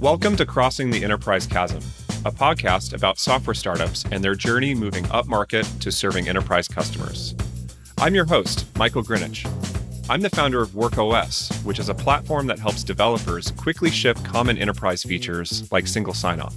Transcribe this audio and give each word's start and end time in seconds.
Welcome 0.00 0.36
to 0.36 0.44
Crossing 0.44 0.90
the 0.90 1.04
Enterprise 1.04 1.46
Chasm, 1.46 1.78
a 2.26 2.32
podcast 2.32 2.94
about 2.94 3.18
software 3.18 3.54
startups 3.54 4.04
and 4.10 4.22
their 4.22 4.34
journey 4.34 4.74
moving 4.74 5.04
upmarket 5.04 5.80
to 5.80 5.92
serving 5.92 6.28
enterprise 6.28 6.66
customers. 6.66 7.34
I'm 7.98 8.14
your 8.14 8.24
host, 8.24 8.66
Michael 8.76 9.04
Grinich. 9.04 9.46
I'm 10.10 10.20
the 10.20 10.30
founder 10.30 10.60
of 10.60 10.70
WorkOS, 10.70 11.64
which 11.64 11.78
is 11.78 11.88
a 11.88 11.94
platform 11.94 12.48
that 12.48 12.58
helps 12.58 12.82
developers 12.82 13.52
quickly 13.52 13.90
ship 13.90 14.18
common 14.24 14.58
enterprise 14.58 15.04
features 15.04 15.70
like 15.72 15.86
single 15.86 16.12
sign 16.12 16.40
on. 16.40 16.52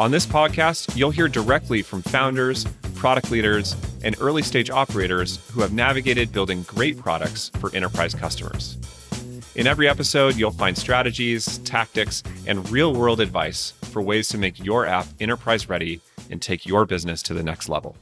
On 0.00 0.10
this 0.10 0.26
podcast, 0.26 0.94
you'll 0.96 1.12
hear 1.12 1.28
directly 1.28 1.80
from 1.80 2.02
founders, 2.02 2.64
product 2.96 3.30
leaders, 3.30 3.76
and 4.02 4.16
early 4.20 4.42
stage 4.42 4.68
operators 4.68 5.38
who 5.52 5.60
have 5.60 5.72
navigated 5.72 6.32
building 6.32 6.64
great 6.64 6.98
products 6.98 7.50
for 7.60 7.74
enterprise 7.74 8.14
customers. 8.14 8.76
In 9.56 9.66
every 9.66 9.88
episode, 9.88 10.36
you'll 10.36 10.50
find 10.50 10.76
strategies, 10.76 11.56
tactics, 11.60 12.22
and 12.46 12.68
real 12.68 12.92
world 12.92 13.22
advice 13.22 13.70
for 13.84 14.02
ways 14.02 14.28
to 14.28 14.36
make 14.36 14.62
your 14.62 14.84
app 14.84 15.06
enterprise 15.18 15.66
ready 15.66 16.02
and 16.30 16.42
take 16.42 16.66
your 16.66 16.84
business 16.84 17.22
to 17.22 17.32
the 17.32 17.42
next 17.42 17.70
level. 17.70 17.96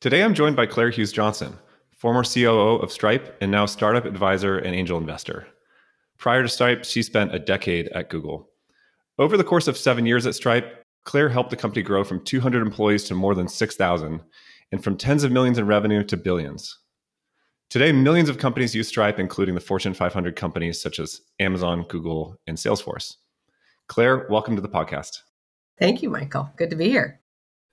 Today, 0.00 0.24
I'm 0.24 0.34
joined 0.34 0.56
by 0.56 0.66
Claire 0.66 0.90
Hughes 0.90 1.12
Johnson, 1.12 1.56
former 1.96 2.24
COO 2.24 2.82
of 2.82 2.90
Stripe 2.90 3.36
and 3.40 3.52
now 3.52 3.64
startup 3.64 4.04
advisor 4.04 4.58
and 4.58 4.74
angel 4.74 4.98
investor. 4.98 5.46
Prior 6.18 6.42
to 6.42 6.48
Stripe, 6.48 6.84
she 6.84 7.04
spent 7.04 7.32
a 7.32 7.38
decade 7.38 7.86
at 7.90 8.10
Google. 8.10 8.50
Over 9.20 9.36
the 9.36 9.44
course 9.44 9.68
of 9.68 9.78
seven 9.78 10.04
years 10.04 10.26
at 10.26 10.34
Stripe, 10.34 10.82
Claire 11.04 11.28
helped 11.28 11.50
the 11.50 11.56
company 11.56 11.82
grow 11.82 12.02
from 12.02 12.24
200 12.24 12.60
employees 12.60 13.04
to 13.04 13.14
more 13.14 13.36
than 13.36 13.46
6,000 13.46 14.20
and 14.72 14.82
from 14.82 14.96
tens 14.96 15.22
of 15.22 15.30
millions 15.30 15.58
in 15.58 15.66
revenue 15.68 16.02
to 16.02 16.16
billions. 16.16 16.76
Today, 17.72 17.90
millions 17.90 18.28
of 18.28 18.36
companies 18.36 18.74
use 18.74 18.88
Stripe, 18.88 19.18
including 19.18 19.54
the 19.54 19.60
Fortune 19.62 19.94
500 19.94 20.36
companies 20.36 20.78
such 20.78 20.98
as 20.98 21.22
Amazon, 21.40 21.86
Google, 21.88 22.36
and 22.46 22.54
Salesforce. 22.54 23.16
Claire, 23.86 24.26
welcome 24.28 24.54
to 24.56 24.60
the 24.60 24.68
podcast. 24.68 25.20
Thank 25.78 26.02
you, 26.02 26.10
Michael. 26.10 26.50
Good 26.56 26.68
to 26.68 26.76
be 26.76 26.90
here. 26.90 27.22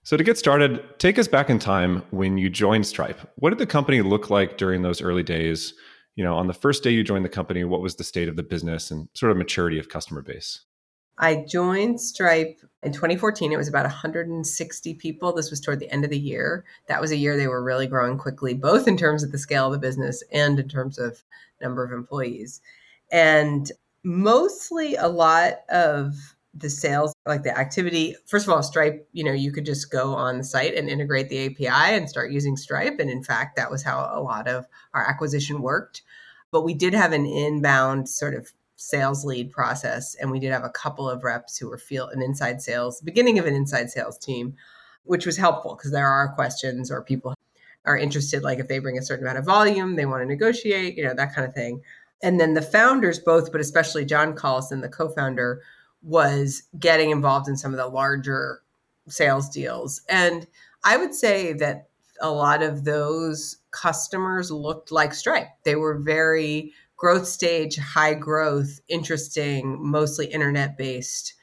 So, 0.06 0.16
to 0.16 0.24
get 0.24 0.38
started, 0.38 0.82
take 1.00 1.20
us 1.20 1.28
back 1.28 1.50
in 1.50 1.60
time 1.60 2.02
when 2.12 2.38
you 2.38 2.50
joined 2.50 2.88
Stripe. 2.88 3.20
What 3.40 3.50
did 3.50 3.60
the 3.60 3.66
company 3.66 4.02
look 4.02 4.30
like 4.30 4.58
during 4.58 4.84
those 4.84 5.02
early 5.02 5.22
days? 5.22 5.74
You 6.16 6.24
know, 6.24 6.38
on 6.38 6.48
the 6.48 6.54
first 6.54 6.82
day 6.82 6.92
you 6.92 7.04
joined 7.04 7.26
the 7.26 7.30
company, 7.30 7.66
what 7.66 7.82
was 7.82 7.98
the 7.98 8.06
state 8.06 8.30
of 8.30 8.38
the 8.38 8.44
business 8.44 8.92
and 8.92 9.10
sort 9.16 9.34
of 9.34 9.38
maturity 9.38 9.80
of 9.80 9.90
customer 9.90 10.22
base? 10.22 10.62
I 11.20 11.44
joined 11.48 12.00
Stripe 12.00 12.62
in 12.82 12.94
2014. 12.94 13.52
It 13.52 13.58
was 13.58 13.68
about 13.68 13.84
160 13.84 14.94
people. 14.96 15.34
This 15.34 15.50
was 15.50 15.60
toward 15.60 15.80
the 15.80 15.92
end 15.92 16.06
of 16.06 16.10
the 16.10 16.18
year. 16.18 16.64
That 16.88 17.02
was 17.02 17.12
a 17.12 17.18
year 17.18 17.36
they 17.36 17.48
were 17.48 17.64
really 17.64 17.88
growing 17.88 18.18
quickly, 18.18 18.54
both 18.54 18.88
in 18.88 18.96
terms 18.96 19.22
of 19.22 19.32
the 19.32 19.38
scale 19.38 19.68
of 19.68 19.74
the 19.74 19.80
business 19.80 20.24
and 20.32 20.60
in 20.60 20.70
terms 20.70 20.98
of 20.98 21.24
number 21.62 21.84
of 21.84 21.92
employees. 21.92 22.62
And 23.12 23.70
mostly 24.04 24.96
a 24.96 25.08
lot 25.08 25.60
of 25.70 26.16
the 26.54 26.70
sales, 26.70 27.14
like 27.26 27.44
the 27.44 27.58
activity, 27.58 28.16
first 28.26 28.48
of 28.48 28.54
all, 28.54 28.64
Stripe, 28.64 29.08
you 29.12 29.24
know, 29.24 29.34
you 29.34 29.52
could 29.52 29.66
just 29.66 29.92
go 29.92 30.14
on 30.14 30.38
the 30.38 30.44
site 30.44 30.74
and 30.74 30.90
integrate 30.90 31.30
the 31.30 31.46
API 31.46 31.96
and 31.96 32.10
start 32.10 32.32
using 32.32 32.56
Stripe. 32.56 33.00
And 33.00 33.10
in 33.10 33.24
fact, 33.24 33.58
that 33.58 33.70
was 33.70 33.84
how 33.84 34.10
a 34.12 34.22
lot 34.22 34.48
of 34.48 34.66
our 34.94 35.08
acquisition 35.08 35.62
worked. 35.62 36.02
But 36.52 36.64
we 36.64 36.74
did 36.74 36.94
have 36.94 37.12
an 37.12 37.26
inbound 37.26 38.10
sort 38.10 38.34
of 38.34 38.52
sales 38.82 39.26
lead 39.26 39.52
process 39.52 40.16
and 40.16 40.32
we 40.32 40.40
did 40.40 40.54
have 40.54 40.64
a 40.64 40.70
couple 40.70 41.10
of 41.10 41.26
reps 41.26 41.58
who 41.58 41.68
were 41.68 41.78
feel 41.78 42.08
an 42.08 42.22
inside 42.22 42.62
sales 42.62 43.02
beginning 43.02 43.38
of 43.38 43.46
an 43.46 43.54
inside 43.54 43.90
sales 43.90 44.18
team 44.18 44.56
which 45.04 45.26
was 45.26 45.36
helpful 45.36 45.76
because 45.76 45.92
there 45.92 46.08
are 46.08 46.34
questions 46.34 46.90
or 46.90 47.04
people 47.04 47.34
are 47.84 47.98
interested 47.98 48.42
like 48.42 48.58
if 48.58 48.70
they 48.70 48.80
bring 48.80 48.98
a 48.98 49.02
certain 49.02 49.26
amount 49.26 49.38
of 49.38 49.44
volume 49.44 49.98
they 49.98 50.06
want 50.06 50.22
to 50.22 50.26
negotiate 50.26 50.96
you 50.96 51.04
know 51.04 51.14
that 51.14 51.36
kind 51.36 51.46
of 51.46 51.54
thing. 51.54 51.82
And 52.24 52.40
then 52.40 52.54
the 52.54 52.62
founders 52.62 53.20
both 53.20 53.52
but 53.52 53.60
especially 53.60 54.06
john 54.06 54.34
collison 54.34 54.82
the 54.82 54.88
co-founder 54.88 55.62
was 56.02 56.64
getting 56.80 57.10
involved 57.10 57.50
in 57.50 57.58
some 57.58 57.74
of 57.74 57.78
the 57.78 57.88
larger 57.88 58.62
sales 59.10 59.50
deals. 59.50 60.02
And 60.08 60.48
i 60.86 60.96
would 60.96 61.14
say 61.14 61.52
that 61.52 61.90
a 62.22 62.32
lot 62.32 62.64
of 62.64 62.86
those 62.86 63.58
customers 63.72 64.52
looked 64.52 64.92
like 64.92 65.14
stripe. 65.14 65.50
They 65.64 65.76
were 65.76 66.00
very 66.00 66.74
growth 67.00 67.26
stage, 67.26 67.78
high 67.78 68.14
growth, 68.14 68.82
interesting, 68.90 69.78
mostly 69.80 70.28
internet 70.28 70.78
based 70.78 71.34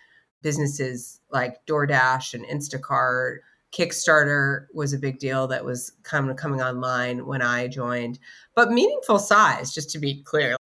businesses 0.43 1.21
like 1.33 1.65
DoorDash 1.67 2.35
and 2.35 2.45
Instacart. 2.47 3.39
Kickstarter 3.73 4.67
was 4.75 4.93
a 4.93 4.99
big 4.99 5.19
deal 5.19 5.47
that 5.49 5.65
was 5.65 5.93
of 6.13 6.37
coming 6.37 6.61
online 6.61 7.27
when 7.27 7.43
I 7.43 7.69
joined, 7.69 8.19
but 8.55 8.71
meaningful 8.71 9.19
size, 9.19 9.75
just 9.75 9.91
to 9.91 9.99
be 9.99 10.23
clear. 10.23 10.57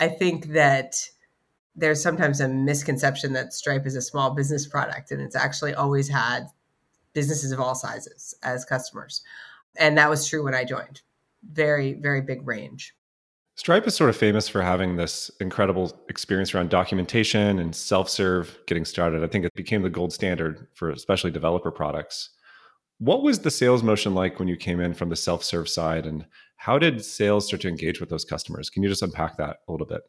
I 0.00 0.08
think 0.08 0.46
that 0.52 0.94
there's 1.74 2.02
sometimes 2.02 2.40
a 2.40 2.48
misconception 2.48 3.32
that 3.32 3.52
Stripe 3.52 3.86
is 3.86 3.96
a 3.96 4.02
small 4.02 4.30
business 4.30 4.66
product, 4.66 5.10
and 5.10 5.20
it's 5.20 5.36
actually 5.36 5.74
always 5.74 6.08
had 6.08 6.46
businesses 7.12 7.50
of 7.50 7.60
all 7.60 7.74
sizes 7.74 8.34
as 8.44 8.64
customers. 8.64 9.22
And 9.76 9.98
that 9.98 10.08
was 10.08 10.28
true 10.28 10.44
when 10.44 10.54
I 10.54 10.64
joined. 10.64 11.02
Very, 11.52 11.94
very 11.94 12.20
big 12.20 12.46
range. 12.46 12.94
Stripe 13.58 13.88
is 13.88 13.96
sort 13.96 14.08
of 14.08 14.16
famous 14.16 14.48
for 14.48 14.62
having 14.62 14.94
this 14.94 15.32
incredible 15.40 16.00
experience 16.08 16.54
around 16.54 16.70
documentation 16.70 17.58
and 17.58 17.74
self 17.74 18.08
serve 18.08 18.56
getting 18.68 18.84
started. 18.84 19.24
I 19.24 19.26
think 19.26 19.44
it 19.44 19.52
became 19.54 19.82
the 19.82 19.90
gold 19.90 20.12
standard 20.12 20.68
for 20.74 20.90
especially 20.90 21.32
developer 21.32 21.72
products. 21.72 22.30
What 22.98 23.24
was 23.24 23.40
the 23.40 23.50
sales 23.50 23.82
motion 23.82 24.14
like 24.14 24.38
when 24.38 24.46
you 24.46 24.56
came 24.56 24.78
in 24.78 24.94
from 24.94 25.08
the 25.08 25.16
self 25.16 25.42
serve 25.42 25.68
side? 25.68 26.06
And 26.06 26.24
how 26.54 26.78
did 26.78 27.04
sales 27.04 27.48
start 27.48 27.60
to 27.62 27.68
engage 27.68 27.98
with 27.98 28.10
those 28.10 28.24
customers? 28.24 28.70
Can 28.70 28.84
you 28.84 28.88
just 28.88 29.02
unpack 29.02 29.36
that 29.38 29.56
a 29.66 29.72
little 29.72 29.88
bit? 29.88 30.02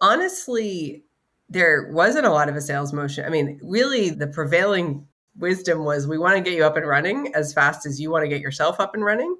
Honestly, 0.00 1.02
there 1.48 1.90
wasn't 1.90 2.26
a 2.26 2.32
lot 2.32 2.48
of 2.48 2.54
a 2.54 2.60
sales 2.60 2.92
motion. 2.92 3.24
I 3.24 3.30
mean, 3.30 3.58
really, 3.64 4.10
the 4.10 4.28
prevailing 4.28 5.08
wisdom 5.36 5.84
was 5.84 6.06
we 6.06 6.18
want 6.18 6.36
to 6.36 6.40
get 6.40 6.56
you 6.56 6.64
up 6.64 6.76
and 6.76 6.86
running 6.86 7.34
as 7.34 7.52
fast 7.52 7.84
as 7.84 8.00
you 8.00 8.12
want 8.12 8.22
to 8.22 8.28
get 8.28 8.40
yourself 8.40 8.78
up 8.78 8.94
and 8.94 9.04
running. 9.04 9.34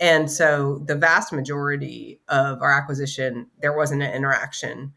And 0.00 0.30
so 0.30 0.82
the 0.84 0.94
vast 0.94 1.32
majority 1.32 2.20
of 2.28 2.60
our 2.60 2.72
acquisition, 2.72 3.46
there 3.60 3.76
wasn't 3.76 4.02
an 4.02 4.12
interaction. 4.12 4.92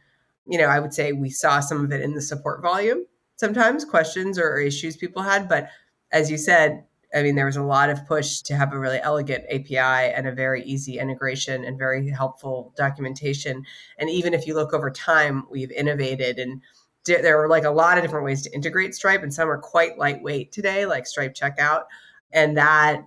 You 0.46 0.58
know, 0.58 0.68
I 0.68 0.80
would 0.80 0.94
say 0.94 1.14
we 1.14 1.30
saw 1.30 1.60
some 1.60 1.84
of 1.86 1.92
it 1.92 2.02
in 2.02 2.16
the 2.16 2.22
support 2.22 2.62
volume, 2.62 3.06
sometimes 3.38 3.86
questions 3.86 4.38
or 4.38 4.58
issues 4.58 4.98
people 4.98 5.22
had. 5.22 5.48
But 5.48 5.70
as 6.12 6.30
you 6.30 6.38
said, 6.38 6.84
I 7.16 7.24
mean, 7.24 7.36
there 7.36 7.46
was 7.46 7.56
a 7.56 7.64
lot 7.64 7.90
of 7.90 8.06
push 8.06 8.42
to 8.42 8.56
have 8.56 8.74
a 8.74 8.80
really 8.80 9.00
elegant 9.02 9.46
API 9.50 9.78
and 10.14 10.28
a 10.28 10.32
very 10.32 10.64
easy 10.64 11.00
integration 11.00 11.64
and 11.64 11.78
very 11.78 12.10
helpful 12.10 12.74
documentation. 12.78 13.66
And 13.98 14.10
even 14.10 14.34
if 14.34 14.46
you 14.46 14.54
look 14.54 14.74
over 14.74 14.92
time, 14.92 15.46
we've 15.50 15.72
innovated 15.72 16.38
and 16.38 16.62
there 17.06 17.42
are 17.42 17.48
like 17.48 17.64
a 17.64 17.72
lot 17.72 17.98
of 17.98 18.04
different 18.04 18.26
ways 18.26 18.44
to 18.44 18.54
integrate 18.54 18.94
Stripe, 18.94 19.24
and 19.24 19.34
some 19.34 19.50
are 19.50 19.58
quite 19.58 19.98
lightweight 19.98 20.52
today, 20.52 20.86
like 20.86 21.08
Stripe 21.08 21.34
Checkout. 21.34 21.84
And 22.32 22.58
that 22.58 23.06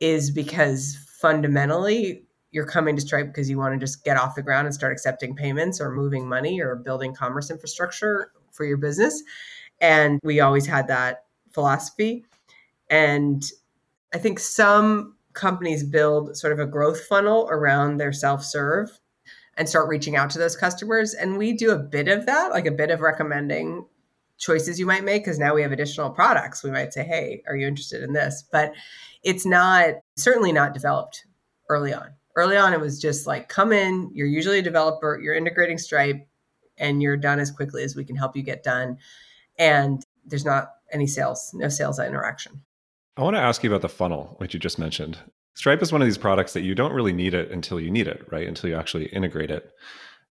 is 0.00 0.30
because 0.30 0.96
fundamentally 1.24 2.22
you're 2.50 2.66
coming 2.66 2.94
to 2.94 3.00
Stripe 3.00 3.28
because 3.28 3.48
you 3.48 3.56
want 3.56 3.72
to 3.72 3.78
just 3.78 4.04
get 4.04 4.18
off 4.18 4.34
the 4.34 4.42
ground 4.42 4.66
and 4.66 4.74
start 4.74 4.92
accepting 4.92 5.34
payments 5.34 5.80
or 5.80 5.90
moving 5.90 6.28
money 6.28 6.60
or 6.60 6.76
building 6.76 7.14
commerce 7.14 7.50
infrastructure 7.50 8.30
for 8.52 8.66
your 8.66 8.76
business. 8.76 9.22
And 9.80 10.20
we 10.22 10.40
always 10.40 10.66
had 10.66 10.86
that 10.88 11.24
philosophy. 11.50 12.26
And 12.90 13.42
I 14.12 14.18
think 14.18 14.38
some 14.38 15.16
companies 15.32 15.82
build 15.82 16.36
sort 16.36 16.52
of 16.52 16.58
a 16.58 16.66
growth 16.66 17.00
funnel 17.06 17.48
around 17.50 17.96
their 17.96 18.12
self 18.12 18.44
serve 18.44 19.00
and 19.56 19.66
start 19.66 19.88
reaching 19.88 20.16
out 20.16 20.28
to 20.30 20.38
those 20.38 20.56
customers. 20.56 21.14
And 21.14 21.38
we 21.38 21.54
do 21.54 21.70
a 21.70 21.78
bit 21.78 22.08
of 22.08 22.26
that, 22.26 22.50
like 22.50 22.66
a 22.66 22.70
bit 22.70 22.90
of 22.90 23.00
recommending 23.00 23.86
choices 24.38 24.78
you 24.78 24.86
might 24.86 25.04
make 25.04 25.24
because 25.24 25.38
now 25.38 25.54
we 25.54 25.62
have 25.62 25.72
additional 25.72 26.10
products. 26.10 26.62
We 26.62 26.70
might 26.70 26.92
say, 26.92 27.04
hey, 27.04 27.42
are 27.46 27.56
you 27.56 27.66
interested 27.66 28.02
in 28.02 28.12
this? 28.12 28.44
But 28.50 28.72
it's 29.22 29.46
not 29.46 29.94
certainly 30.16 30.52
not 30.52 30.74
developed 30.74 31.26
early 31.68 31.94
on. 31.94 32.10
Early 32.36 32.56
on, 32.56 32.72
it 32.72 32.80
was 32.80 33.00
just 33.00 33.26
like, 33.26 33.48
come 33.48 33.72
in, 33.72 34.10
you're 34.12 34.26
usually 34.26 34.58
a 34.58 34.62
developer, 34.62 35.20
you're 35.22 35.34
integrating 35.34 35.78
Stripe, 35.78 36.26
and 36.76 37.00
you're 37.00 37.16
done 37.16 37.38
as 37.38 37.50
quickly 37.50 37.84
as 37.84 37.94
we 37.94 38.04
can 38.04 38.16
help 38.16 38.36
you 38.36 38.42
get 38.42 38.64
done. 38.64 38.98
And 39.58 40.02
there's 40.26 40.44
not 40.44 40.70
any 40.92 41.06
sales, 41.06 41.50
no 41.54 41.68
sales 41.68 42.00
interaction. 42.00 42.62
I 43.16 43.22
want 43.22 43.36
to 43.36 43.40
ask 43.40 43.62
you 43.62 43.70
about 43.70 43.82
the 43.82 43.88
funnel, 43.88 44.34
which 44.38 44.54
you 44.54 44.60
just 44.60 44.78
mentioned. 44.78 45.18
Stripe 45.54 45.80
is 45.82 45.92
one 45.92 46.02
of 46.02 46.06
these 46.06 46.18
products 46.18 46.52
that 46.54 46.62
you 46.62 46.74
don't 46.74 46.92
really 46.92 47.12
need 47.12 47.32
it 47.32 47.52
until 47.52 47.78
you 47.78 47.90
need 47.90 48.08
it, 48.08 48.26
right? 48.32 48.48
Until 48.48 48.70
you 48.70 48.76
actually 48.76 49.06
integrate 49.06 49.52
it, 49.52 49.70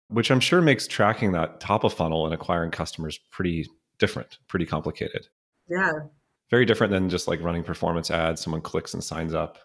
which 0.07 0.31
I'm 0.31 0.39
sure 0.39 0.61
makes 0.61 0.87
tracking 0.87 1.33
that 1.33 1.59
top 1.59 1.83
of 1.83 1.93
funnel 1.93 2.25
and 2.25 2.33
acquiring 2.33 2.71
customers 2.71 3.19
pretty 3.31 3.67
different, 3.99 4.39
pretty 4.47 4.65
complicated. 4.65 5.27
Yeah. 5.69 5.91
Very 6.49 6.65
different 6.65 6.91
than 6.91 7.09
just 7.09 7.27
like 7.27 7.41
running 7.41 7.63
performance 7.63 8.09
ads 8.09 8.41
someone 8.41 8.61
clicks 8.61 8.93
and 8.93 9.03
signs 9.03 9.33
up. 9.33 9.59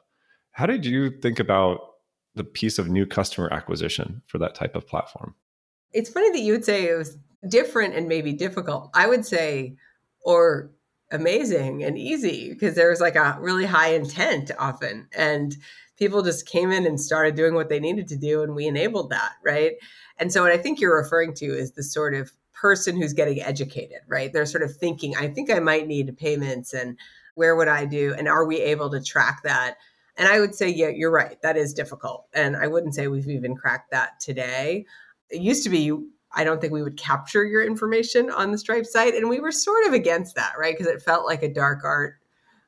How 0.52 0.66
did 0.66 0.84
you 0.84 1.10
think 1.10 1.38
about 1.38 1.80
the 2.34 2.44
piece 2.44 2.78
of 2.78 2.88
new 2.88 3.06
customer 3.06 3.52
acquisition 3.52 4.22
for 4.26 4.38
that 4.38 4.54
type 4.54 4.76
of 4.76 4.86
platform? 4.86 5.34
It's 5.92 6.10
funny 6.10 6.30
that 6.30 6.40
you 6.40 6.52
would 6.52 6.64
say 6.64 6.88
it 6.88 6.98
was 6.98 7.16
different 7.48 7.94
and 7.94 8.08
maybe 8.08 8.32
difficult. 8.32 8.90
I 8.94 9.06
would 9.06 9.24
say 9.24 9.76
or 10.22 10.70
amazing 11.12 11.84
and 11.84 11.96
easy 11.96 12.52
because 12.52 12.74
there 12.74 12.90
was 12.90 13.00
like 13.00 13.14
a 13.14 13.36
really 13.40 13.66
high 13.66 13.94
intent 13.94 14.50
often 14.58 15.06
and 15.16 15.56
people 15.96 16.22
just 16.22 16.48
came 16.48 16.72
in 16.72 16.86
and 16.86 17.00
started 17.00 17.36
doing 17.36 17.54
what 17.54 17.68
they 17.68 17.78
needed 17.78 18.08
to 18.08 18.16
do 18.16 18.42
and 18.42 18.54
we 18.54 18.66
enabled 18.66 19.10
that 19.10 19.32
right? 19.44 19.74
And 20.18 20.32
so 20.32 20.42
what 20.42 20.52
i 20.52 20.58
think 20.58 20.80
you're 20.80 20.96
referring 20.96 21.34
to 21.34 21.46
is 21.46 21.72
the 21.72 21.82
sort 21.82 22.14
of 22.14 22.32
person 22.54 22.96
who's 22.96 23.12
getting 23.12 23.42
educated, 23.42 23.98
right? 24.08 24.32
They're 24.32 24.46
sort 24.46 24.62
of 24.62 24.74
thinking, 24.74 25.16
I 25.16 25.28
think 25.28 25.50
I 25.50 25.58
might 25.58 25.86
need 25.86 26.16
payments 26.16 26.72
and 26.72 26.98
where 27.34 27.56
would 27.56 27.68
I 27.68 27.84
do? 27.84 28.14
And 28.16 28.28
are 28.28 28.46
we 28.46 28.60
able 28.60 28.90
to 28.90 29.02
track 29.02 29.42
that? 29.42 29.76
And 30.16 30.28
I 30.28 30.40
would 30.40 30.54
say, 30.54 30.68
yeah, 30.68 30.88
you're 30.88 31.10
right. 31.10 31.40
That 31.42 31.56
is 31.56 31.74
difficult. 31.74 32.26
And 32.32 32.56
I 32.56 32.68
wouldn't 32.68 32.94
say 32.94 33.08
we've 33.08 33.28
even 33.28 33.56
cracked 33.56 33.90
that 33.90 34.20
today. 34.20 34.86
It 35.30 35.40
used 35.40 35.64
to 35.64 35.70
be, 35.70 35.92
I 36.32 36.44
don't 36.44 36.60
think 36.60 36.72
we 36.72 36.82
would 36.82 36.96
capture 36.96 37.44
your 37.44 37.64
information 37.64 38.30
on 38.30 38.52
the 38.52 38.58
Stripe 38.58 38.86
site. 38.86 39.14
And 39.14 39.28
we 39.28 39.40
were 39.40 39.52
sort 39.52 39.86
of 39.86 39.92
against 39.92 40.36
that, 40.36 40.52
right? 40.58 40.76
Because 40.76 40.92
it 40.92 41.02
felt 41.02 41.26
like 41.26 41.42
a 41.42 41.52
dark 41.52 41.82
art 41.84 42.14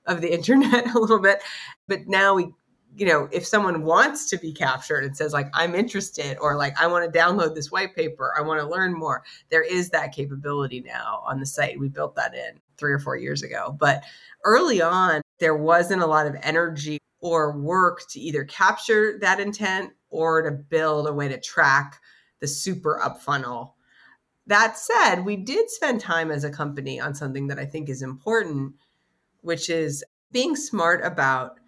of 0.07 0.21
the 0.21 0.33
internet 0.35 0.95
a 0.95 0.99
little 0.99 1.21
bit. 1.21 1.41
But 1.87 2.09
now 2.09 2.35
we, 2.35 2.53
you 2.97 3.05
know, 3.05 3.29
if 3.31 3.47
someone 3.47 3.83
wants 3.83 4.31
to 4.31 4.39
be 4.39 4.53
captured 4.53 5.05
and 5.05 5.15
says, 5.15 5.35
like, 5.35 5.51
I'm 5.53 5.75
interested, 5.75 6.39
or 6.41 6.57
like, 6.57 6.81
I 6.81 6.87
want 6.87 7.13
to 7.13 7.19
download 7.19 7.55
this 7.55 7.71
white 7.71 7.95
paper, 7.95 8.33
I 8.37 8.41
want 8.41 8.59
to 8.61 8.67
learn 8.67 8.95
more, 8.95 9.23
there 9.51 9.63
is 9.63 9.91
that 9.91 10.13
capability 10.13 10.81
now 10.81 11.23
on 11.27 11.39
the 11.39 11.45
site. 11.45 11.79
We 11.79 11.89
built 11.89 12.17
that 12.17 12.35
in 12.35 12.59
three 12.79 12.93
or 12.93 12.99
four 12.99 13.17
years 13.17 13.43
ago. 13.43 13.77
But 13.79 14.03
early 14.45 14.81
on, 14.81 15.21
there 15.39 15.57
wasn't 15.57 16.03
a 16.03 16.07
lot 16.07 16.27
of 16.27 16.37
energy 16.43 16.99
or 17.21 17.59
work 17.59 18.09
to 18.09 18.21
either 18.21 18.45
capture 18.45 19.19
that 19.21 19.41
intent 19.41 19.93
or 20.09 20.41
to 20.41 20.51
build 20.51 21.07
a 21.07 21.13
way 21.13 21.29
to 21.29 21.39
track 21.39 22.01
the 22.41 22.47
super 22.47 23.03
up 23.03 23.21
funnel. 23.21 23.75
That 24.47 24.79
said, 24.79 25.25
we 25.25 25.37
did 25.37 25.69
spend 25.69 26.01
time 26.01 26.31
as 26.31 26.45
a 26.45 26.51
company 26.51 26.99
on 26.99 27.15
something 27.15 27.49
that 27.49 27.59
I 27.59 27.67
think 27.67 27.91
is 27.91 28.01
important, 28.01 28.75
which 29.43 29.69
is 29.69 30.03
being 30.33 30.57
smart 30.57 31.05
about 31.05 31.59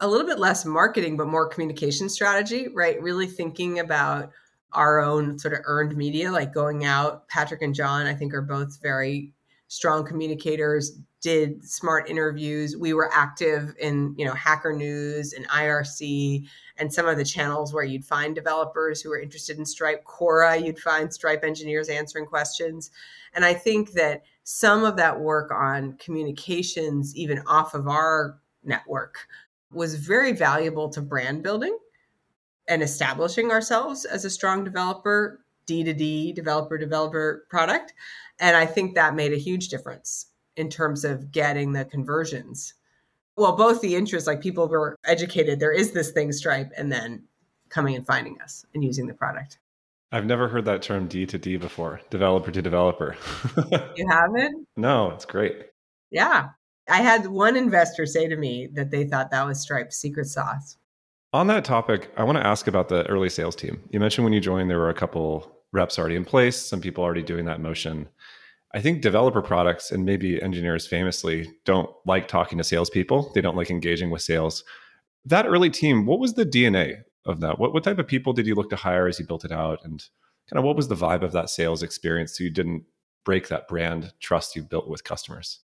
a 0.00 0.08
little 0.08 0.26
bit 0.26 0.38
less 0.38 0.64
marketing, 0.64 1.16
but 1.16 1.26
more 1.26 1.48
communication 1.48 2.08
strategy, 2.08 2.68
right? 2.68 3.00
Really 3.00 3.26
thinking 3.26 3.78
about 3.78 4.30
our 4.72 5.00
own 5.00 5.38
sort 5.38 5.54
of 5.54 5.60
earned 5.64 5.96
media, 5.96 6.30
like 6.30 6.52
going 6.52 6.84
out. 6.84 7.26
Patrick 7.28 7.62
and 7.62 7.74
John, 7.74 8.06
I 8.06 8.14
think, 8.14 8.34
are 8.34 8.42
both 8.42 8.80
very 8.82 9.32
strong 9.68 10.06
communicators, 10.06 10.98
did 11.22 11.64
smart 11.64 12.08
interviews. 12.08 12.76
We 12.76 12.92
were 12.92 13.10
active 13.12 13.74
in, 13.80 14.14
you 14.16 14.24
know, 14.24 14.34
Hacker 14.34 14.72
News 14.72 15.32
and 15.32 15.48
IRC 15.48 16.46
and 16.76 16.92
some 16.92 17.08
of 17.08 17.16
the 17.16 17.24
channels 17.24 17.72
where 17.72 17.82
you'd 17.82 18.04
find 18.04 18.34
developers 18.34 19.00
who 19.00 19.10
were 19.10 19.18
interested 19.18 19.58
in 19.58 19.64
Stripe. 19.64 20.04
Quora, 20.04 20.64
you'd 20.64 20.78
find 20.78 21.12
Stripe 21.12 21.42
engineers 21.42 21.88
answering 21.88 22.26
questions. 22.26 22.90
And 23.34 23.44
I 23.44 23.54
think 23.54 23.92
that 23.92 24.22
some 24.44 24.84
of 24.84 24.96
that 24.96 25.18
work 25.18 25.50
on 25.50 25.94
communications, 25.94 27.16
even 27.16 27.42
off 27.46 27.74
of 27.74 27.88
our 27.88 28.38
network, 28.62 29.26
was 29.72 29.94
very 29.94 30.32
valuable 30.32 30.88
to 30.90 31.02
brand 31.02 31.42
building 31.42 31.76
and 32.68 32.82
establishing 32.82 33.50
ourselves 33.50 34.04
as 34.04 34.24
a 34.24 34.30
strong 34.30 34.64
developer, 34.64 35.44
D 35.66 35.84
to 35.84 35.92
D, 35.92 36.32
developer 36.32 36.78
developer 36.78 37.46
product. 37.50 37.94
And 38.38 38.56
I 38.56 38.66
think 38.66 38.94
that 38.94 39.14
made 39.14 39.32
a 39.32 39.38
huge 39.38 39.68
difference 39.68 40.26
in 40.56 40.68
terms 40.68 41.04
of 41.04 41.30
getting 41.30 41.72
the 41.72 41.84
conversions. 41.84 42.74
Well, 43.36 43.56
both 43.56 43.80
the 43.80 43.94
interest, 43.94 44.26
like 44.26 44.40
people 44.40 44.66
were 44.68 44.96
educated, 45.04 45.60
there 45.60 45.72
is 45.72 45.92
this 45.92 46.12
thing, 46.12 46.32
Stripe, 46.32 46.72
and 46.76 46.90
then 46.90 47.24
coming 47.68 47.94
and 47.94 48.06
finding 48.06 48.40
us 48.40 48.64
and 48.74 48.82
using 48.82 49.06
the 49.06 49.14
product. 49.14 49.58
I've 50.12 50.24
never 50.24 50.48
heard 50.48 50.64
that 50.66 50.82
term 50.82 51.08
D 51.08 51.26
to 51.26 51.38
D 51.38 51.56
before, 51.56 52.00
developer 52.10 52.50
to 52.50 52.62
developer. 52.62 53.16
you 53.96 54.08
haven't? 54.08 54.66
No, 54.76 55.10
it's 55.10 55.24
great. 55.24 55.66
Yeah. 56.10 56.50
I 56.88 57.02
had 57.02 57.26
one 57.26 57.56
investor 57.56 58.06
say 58.06 58.28
to 58.28 58.36
me 58.36 58.68
that 58.74 58.90
they 58.90 59.04
thought 59.04 59.30
that 59.30 59.46
was 59.46 59.60
Stripe's 59.60 59.96
secret 59.96 60.26
sauce. 60.26 60.76
On 61.32 61.48
that 61.48 61.64
topic, 61.64 62.10
I 62.16 62.24
want 62.24 62.38
to 62.38 62.46
ask 62.46 62.68
about 62.68 62.88
the 62.88 63.04
early 63.06 63.28
sales 63.28 63.56
team. 63.56 63.82
You 63.90 64.00
mentioned 64.00 64.24
when 64.24 64.32
you 64.32 64.40
joined, 64.40 64.70
there 64.70 64.78
were 64.78 64.90
a 64.90 64.94
couple 64.94 65.52
reps 65.72 65.98
already 65.98 66.16
in 66.16 66.24
place, 66.24 66.56
some 66.56 66.80
people 66.80 67.02
already 67.02 67.22
doing 67.22 67.44
that 67.46 67.60
motion. 67.60 68.08
I 68.72 68.80
think 68.80 69.02
developer 69.02 69.42
products 69.42 69.90
and 69.90 70.04
maybe 70.04 70.40
engineers 70.40 70.86
famously 70.86 71.50
don't 71.64 71.90
like 72.04 72.28
talking 72.28 72.58
to 72.58 72.64
salespeople. 72.64 73.32
They 73.34 73.40
don't 73.40 73.56
like 73.56 73.70
engaging 73.70 74.10
with 74.10 74.22
sales. 74.22 74.64
That 75.24 75.46
early 75.46 75.70
team, 75.70 76.06
what 76.06 76.20
was 76.20 76.34
the 76.34 76.46
DNA 76.46 77.02
of 77.24 77.40
that? 77.40 77.58
What, 77.58 77.74
what 77.74 77.84
type 77.84 77.98
of 77.98 78.06
people 78.06 78.32
did 78.32 78.46
you 78.46 78.54
look 78.54 78.70
to 78.70 78.76
hire 78.76 79.08
as 79.08 79.18
you 79.18 79.26
built 79.26 79.44
it 79.44 79.52
out? 79.52 79.80
And 79.84 80.04
kind 80.48 80.58
of 80.58 80.64
what 80.64 80.76
was 80.76 80.88
the 80.88 80.94
vibe 80.94 81.22
of 81.22 81.32
that 81.32 81.50
sales 81.50 81.82
experience 81.82 82.36
so 82.36 82.44
you 82.44 82.50
didn't 82.50 82.84
break 83.24 83.48
that 83.48 83.66
brand 83.66 84.12
trust 84.20 84.54
you 84.54 84.62
built 84.62 84.88
with 84.88 85.04
customers? 85.04 85.60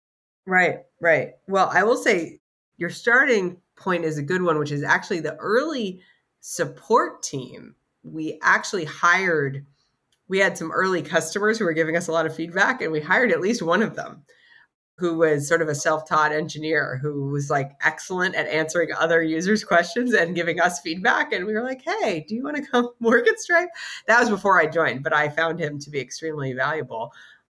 Right, 0.47 0.81
right. 1.01 1.35
Well, 1.47 1.71
I 1.73 1.85
will 1.85 1.97
say 1.97 2.41
your 2.77 2.91
starting 2.91 3.59
point 3.77 4.05
is 4.05 4.19
a 4.19 4.23
good 4.23 4.43
one, 4.43 4.59
which 4.59 4.73
is 4.73 4.83
actually 4.83 5.21
the 5.21 5.37
early 5.37 6.01
support 6.41 7.23
team. 7.23 7.75
We 8.03 8.39
actually 8.43 8.85
hired 8.85 9.67
we 10.29 10.39
had 10.39 10.57
some 10.57 10.73
early 10.73 11.03
customers 11.03 11.59
who 11.59 11.67
were 11.67 11.75
giving 11.75 11.95
us 11.95 12.09
a 12.09 12.13
lot 12.13 12.25
of 12.25 12.35
feedback, 12.35 12.81
and 12.81 12.91
we 12.91 13.01
hired 13.01 13.33
at 13.33 13.43
least 13.43 13.61
one 13.61 13.83
of 13.83 13.97
them 13.97 14.25
who 14.97 15.19
was 15.19 15.49
sort 15.49 15.61
of 15.61 15.69
a 15.69 15.75
self-taught 15.75 16.33
engineer 16.33 16.99
who 17.03 17.29
was 17.31 17.51
like 17.51 17.73
excellent 17.83 18.35
at 18.35 18.47
answering 18.47 18.89
other 18.93 19.23
users 19.23 19.65
questions 19.65 20.15
and 20.15 20.35
giving 20.35 20.61
us 20.61 20.81
feedback 20.81 21.33
and 21.33 21.45
we 21.45 21.53
were 21.53 21.63
like 21.63 21.83
hey 21.83 22.25
do 22.29 22.35
you 22.35 22.45
want 22.45 22.57
to 22.57 22.63
come 22.63 22.89
work 23.01 23.27
at 23.27 23.41
stripe 23.41 23.71
that 24.07 24.21
was 24.21 24.29
before 24.29 24.61
i 24.61 24.67
joined 24.67 25.03
but 25.03 25.13
i 25.13 25.29
found 25.29 25.59
him 25.59 25.79
to 25.79 25.91
be 25.91 25.99
extremely 25.99 26.53
valuable 26.53 27.13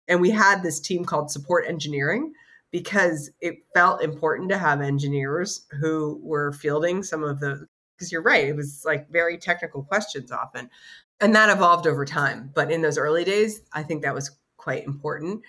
and 0.08 0.20
we 0.20 0.30
had 0.30 0.62
this 0.62 0.80
team 0.80 1.04
called 1.04 1.30
support 1.30 1.66
engineering 1.68 2.32
because 2.70 3.30
it 3.40 3.56
felt 3.74 4.02
important 4.02 4.50
to 4.50 4.58
have 4.58 4.80
engineers 4.80 5.66
who 5.80 6.20
were 6.22 6.52
fielding 6.52 7.02
some 7.02 7.22
of 7.22 7.40
the 7.40 7.66
because 7.96 8.12
you're 8.12 8.22
right 8.22 8.48
it 8.48 8.56
was 8.56 8.82
like 8.84 9.08
very 9.10 9.38
technical 9.38 9.82
questions 9.82 10.30
often 10.30 10.68
and 11.20 11.34
that 11.34 11.50
evolved 11.50 11.86
over 11.86 12.04
time. 12.04 12.50
But 12.54 12.70
in 12.70 12.82
those 12.82 12.98
early 12.98 13.24
days, 13.24 13.62
I 13.72 13.82
think 13.82 14.02
that 14.02 14.14
was 14.14 14.36
quite 14.56 14.84
important. 14.84 15.42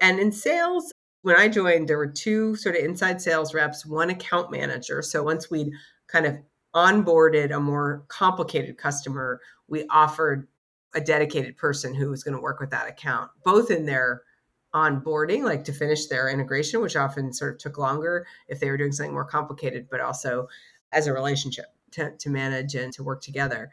And 0.00 0.18
in 0.18 0.32
sales, 0.32 0.92
when 1.22 1.36
I 1.36 1.48
joined, 1.48 1.88
there 1.88 1.98
were 1.98 2.10
two 2.10 2.56
sort 2.56 2.74
of 2.74 2.84
inside 2.84 3.20
sales 3.20 3.54
reps, 3.54 3.86
one 3.86 4.10
account 4.10 4.50
manager. 4.50 5.02
So 5.02 5.22
once 5.22 5.50
we'd 5.50 5.72
kind 6.08 6.26
of 6.26 6.38
onboarded 6.74 7.54
a 7.54 7.60
more 7.60 8.04
complicated 8.08 8.78
customer, 8.78 9.40
we 9.68 9.86
offered 9.90 10.48
a 10.94 11.00
dedicated 11.00 11.56
person 11.56 11.94
who 11.94 12.10
was 12.10 12.24
going 12.24 12.34
to 12.34 12.42
work 12.42 12.60
with 12.60 12.70
that 12.70 12.88
account, 12.88 13.30
both 13.44 13.70
in 13.70 13.86
their 13.86 14.22
onboarding, 14.74 15.44
like 15.44 15.64
to 15.64 15.72
finish 15.72 16.06
their 16.06 16.28
integration, 16.28 16.80
which 16.80 16.96
often 16.96 17.32
sort 17.32 17.54
of 17.54 17.58
took 17.58 17.78
longer 17.78 18.26
if 18.48 18.60
they 18.60 18.70
were 18.70 18.76
doing 18.76 18.92
something 18.92 19.12
more 19.12 19.24
complicated, 19.24 19.88
but 19.90 20.00
also 20.00 20.48
as 20.92 21.06
a 21.06 21.12
relationship 21.12 21.66
to, 21.92 22.12
to 22.18 22.30
manage 22.30 22.74
and 22.74 22.92
to 22.94 23.02
work 23.02 23.22
together. 23.22 23.70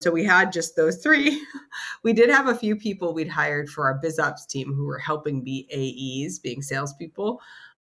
So 0.00 0.10
we 0.10 0.24
had 0.24 0.52
just 0.52 0.74
those 0.74 0.96
three. 0.96 1.40
we 2.02 2.12
did 2.12 2.28
have 2.28 2.48
a 2.48 2.56
few 2.56 2.76
people 2.76 3.14
we'd 3.14 3.28
hired 3.28 3.70
for 3.70 3.86
our 3.86 4.00
BizOps 4.02 4.46
team 4.48 4.74
who 4.74 4.84
were 4.84 4.98
helping 4.98 5.44
be 5.44 5.68
AEs, 5.72 6.38
being 6.38 6.60
salespeople, 6.60 7.40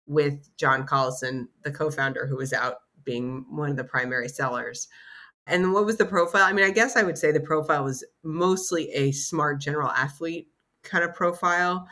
with 0.07 0.49
John 0.57 0.85
Collison, 0.87 1.47
the 1.63 1.71
co-founder, 1.71 2.25
who 2.25 2.37
was 2.37 2.53
out 2.53 2.77
being 3.03 3.45
one 3.49 3.69
of 3.69 3.77
the 3.77 3.83
primary 3.83 4.29
sellers. 4.29 4.87
And 5.45 5.73
what 5.73 5.85
was 5.85 5.97
the 5.97 6.05
profile? 6.05 6.43
I 6.43 6.53
mean, 6.53 6.65
I 6.65 6.71
guess 6.71 6.95
I 6.95 7.03
would 7.03 7.17
say 7.17 7.31
the 7.31 7.39
profile 7.39 7.83
was 7.83 8.03
mostly 8.23 8.89
a 8.91 9.11
smart 9.11 9.61
general 9.61 9.89
athlete 9.89 10.49
kind 10.83 11.03
of 11.03 11.13
profile. 11.13 11.87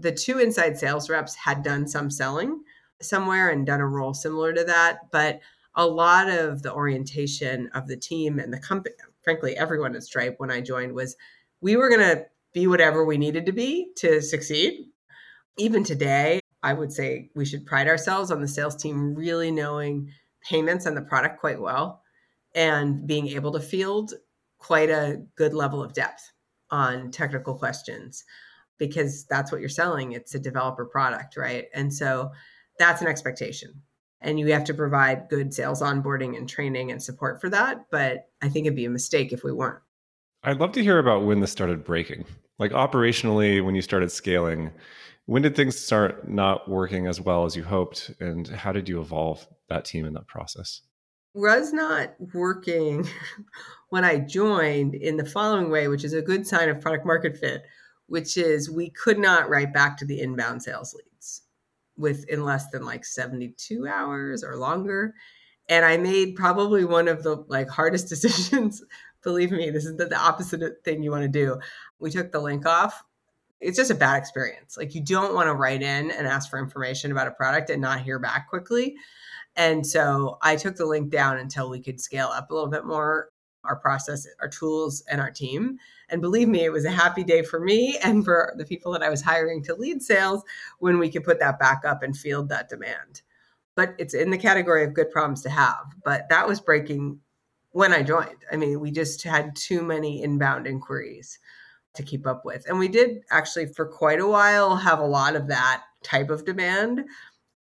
The 0.00 0.12
two 0.12 0.38
inside 0.38 0.78
sales 0.78 1.10
reps 1.10 1.34
had 1.34 1.64
done 1.64 1.88
some 1.88 2.10
selling 2.10 2.62
somewhere 3.02 3.50
and 3.50 3.66
done 3.66 3.80
a 3.80 3.86
role 3.86 4.14
similar 4.14 4.52
to 4.52 4.64
that, 4.64 5.10
but 5.10 5.40
a 5.74 5.86
lot 5.86 6.28
of 6.28 6.62
the 6.62 6.72
orientation 6.72 7.68
of 7.74 7.86
the 7.88 7.96
team 7.96 8.38
and 8.38 8.52
the 8.52 8.58
company 8.58 8.94
frankly 9.22 9.56
everyone 9.56 9.94
at 9.94 10.02
Stripe 10.02 10.36
when 10.38 10.50
I 10.50 10.60
joined 10.60 10.94
was 10.94 11.16
we 11.60 11.76
were 11.76 11.88
going 11.88 12.00
to 12.00 12.24
be 12.54 12.66
whatever 12.66 13.04
we 13.04 13.18
needed 13.18 13.46
to 13.46 13.52
be 13.52 13.90
to 13.96 14.22
succeed. 14.22 14.86
Even 15.58 15.84
today, 15.84 16.40
I 16.62 16.72
would 16.72 16.92
say 16.92 17.30
we 17.34 17.44
should 17.44 17.66
pride 17.66 17.88
ourselves 17.88 18.30
on 18.30 18.40
the 18.40 18.48
sales 18.48 18.76
team 18.76 19.14
really 19.14 19.50
knowing 19.50 20.10
payments 20.42 20.86
and 20.86 20.96
the 20.96 21.02
product 21.02 21.40
quite 21.40 21.60
well 21.60 22.02
and 22.54 23.06
being 23.06 23.28
able 23.28 23.52
to 23.52 23.60
field 23.60 24.14
quite 24.58 24.90
a 24.90 25.22
good 25.36 25.54
level 25.54 25.82
of 25.82 25.92
depth 25.92 26.32
on 26.70 27.10
technical 27.10 27.54
questions 27.54 28.24
because 28.78 29.24
that's 29.24 29.50
what 29.50 29.60
you're 29.60 29.68
selling. 29.68 30.12
It's 30.12 30.34
a 30.34 30.38
developer 30.38 30.84
product, 30.84 31.36
right? 31.36 31.66
And 31.74 31.92
so 31.92 32.30
that's 32.78 33.02
an 33.02 33.08
expectation 33.08 33.82
and 34.20 34.38
you 34.38 34.52
have 34.52 34.64
to 34.64 34.74
provide 34.74 35.28
good 35.28 35.54
sales 35.54 35.82
onboarding 35.82 36.36
and 36.36 36.48
training 36.48 36.90
and 36.90 37.02
support 37.02 37.40
for 37.40 37.48
that. 37.50 37.86
But 37.90 38.28
I 38.42 38.48
think 38.48 38.66
it'd 38.66 38.76
be 38.76 38.84
a 38.84 38.90
mistake 38.90 39.32
if 39.32 39.44
we 39.44 39.52
weren't. 39.52 39.80
I'd 40.42 40.58
love 40.58 40.72
to 40.72 40.82
hear 40.82 40.98
about 40.98 41.24
when 41.24 41.40
this 41.40 41.52
started 41.52 41.84
breaking. 41.84 42.24
Like 42.58 42.72
operationally, 42.72 43.64
when 43.64 43.74
you 43.74 43.82
started 43.82 44.10
scaling, 44.10 44.72
when 45.26 45.42
did 45.42 45.54
things 45.54 45.78
start 45.78 46.28
not 46.28 46.68
working 46.68 47.06
as 47.06 47.20
well 47.20 47.44
as 47.44 47.54
you 47.54 47.62
hoped? 47.62 48.10
And 48.20 48.48
how 48.48 48.72
did 48.72 48.88
you 48.88 49.00
evolve 49.00 49.46
that 49.68 49.84
team 49.84 50.04
in 50.04 50.14
that 50.14 50.26
process? 50.26 50.82
Was 51.34 51.72
not 51.72 52.14
working 52.34 53.06
when 53.90 54.04
I 54.04 54.18
joined 54.18 54.94
in 54.94 55.16
the 55.16 55.24
following 55.24 55.70
way, 55.70 55.86
which 55.86 56.04
is 56.04 56.14
a 56.14 56.22
good 56.22 56.46
sign 56.46 56.68
of 56.68 56.80
product 56.80 57.06
market 57.06 57.36
fit, 57.36 57.62
which 58.08 58.36
is 58.36 58.70
we 58.70 58.90
could 58.90 59.18
not 59.18 59.48
write 59.48 59.72
back 59.72 59.96
to 59.96 60.04
the 60.04 60.20
inbound 60.20 60.62
sales 60.62 60.94
leads 60.94 61.42
within 61.96 62.44
less 62.44 62.70
than 62.70 62.84
like 62.84 63.04
72 63.04 63.86
hours 63.86 64.42
or 64.44 64.56
longer 64.56 65.14
and 65.68 65.84
i 65.84 65.96
made 65.96 66.36
probably 66.36 66.84
one 66.84 67.08
of 67.08 67.22
the 67.22 67.44
like 67.48 67.68
hardest 67.68 68.08
decisions 68.10 68.82
believe 69.22 69.50
me 69.50 69.70
this 69.70 69.84
is 69.84 69.96
the, 69.96 70.06
the 70.06 70.18
opposite 70.18 70.84
thing 70.84 71.02
you 71.02 71.10
want 71.10 71.22
to 71.22 71.28
do 71.28 71.58
we 71.98 72.10
took 72.10 72.32
the 72.32 72.40
link 72.40 72.66
off 72.66 73.02
it's 73.60 73.76
just 73.76 73.90
a 73.90 73.94
bad 73.94 74.18
experience. 74.18 74.76
Like 74.76 74.94
you 74.94 75.02
don't 75.02 75.34
want 75.34 75.48
to 75.48 75.54
write 75.54 75.82
in 75.82 76.10
and 76.10 76.26
ask 76.26 76.48
for 76.50 76.58
information 76.58 77.10
about 77.10 77.28
a 77.28 77.32
product 77.32 77.70
and 77.70 77.82
not 77.82 78.00
hear 78.00 78.18
back 78.18 78.48
quickly. 78.48 78.96
And 79.56 79.84
so 79.86 80.38
I 80.42 80.56
took 80.56 80.76
the 80.76 80.86
link 80.86 81.10
down 81.10 81.38
until 81.38 81.68
we 81.68 81.80
could 81.80 82.00
scale 82.00 82.28
up 82.28 82.50
a 82.50 82.54
little 82.54 82.70
bit 82.70 82.84
more 82.84 83.30
our 83.68 83.76
process, 83.76 84.26
our 84.40 84.48
tools, 84.48 85.04
and 85.08 85.20
our 85.20 85.30
team. 85.30 85.78
And 86.08 86.22
believe 86.22 86.48
me, 86.48 86.64
it 86.64 86.72
was 86.72 86.84
a 86.84 86.90
happy 86.90 87.22
day 87.22 87.42
for 87.42 87.60
me 87.60 87.98
and 88.02 88.24
for 88.24 88.54
the 88.56 88.64
people 88.64 88.92
that 88.92 89.02
I 89.02 89.10
was 89.10 89.22
hiring 89.22 89.62
to 89.64 89.74
lead 89.74 90.02
sales 90.02 90.42
when 90.78 90.98
we 90.98 91.10
could 91.10 91.24
put 91.24 91.38
that 91.40 91.58
back 91.58 91.84
up 91.84 92.02
and 92.02 92.16
field 92.16 92.48
that 92.48 92.68
demand. 92.68 93.22
But 93.76 93.94
it's 93.98 94.14
in 94.14 94.30
the 94.30 94.38
category 94.38 94.84
of 94.84 94.94
good 94.94 95.10
problems 95.10 95.42
to 95.42 95.50
have. 95.50 95.84
But 96.04 96.28
that 96.30 96.48
was 96.48 96.60
breaking 96.60 97.20
when 97.72 97.92
I 97.92 98.02
joined. 98.02 98.44
I 98.50 98.56
mean, 98.56 98.80
we 98.80 98.90
just 98.90 99.22
had 99.22 99.54
too 99.54 99.82
many 99.82 100.22
inbound 100.22 100.66
inquiries 100.66 101.38
to 101.94 102.02
keep 102.02 102.26
up 102.26 102.44
with. 102.44 102.66
And 102.68 102.78
we 102.78 102.88
did 102.88 103.22
actually, 103.30 103.66
for 103.66 103.86
quite 103.86 104.20
a 104.20 104.26
while, 104.26 104.76
have 104.76 104.98
a 104.98 105.06
lot 105.06 105.36
of 105.36 105.48
that 105.48 105.82
type 106.02 106.30
of 106.30 106.44
demand. 106.44 107.04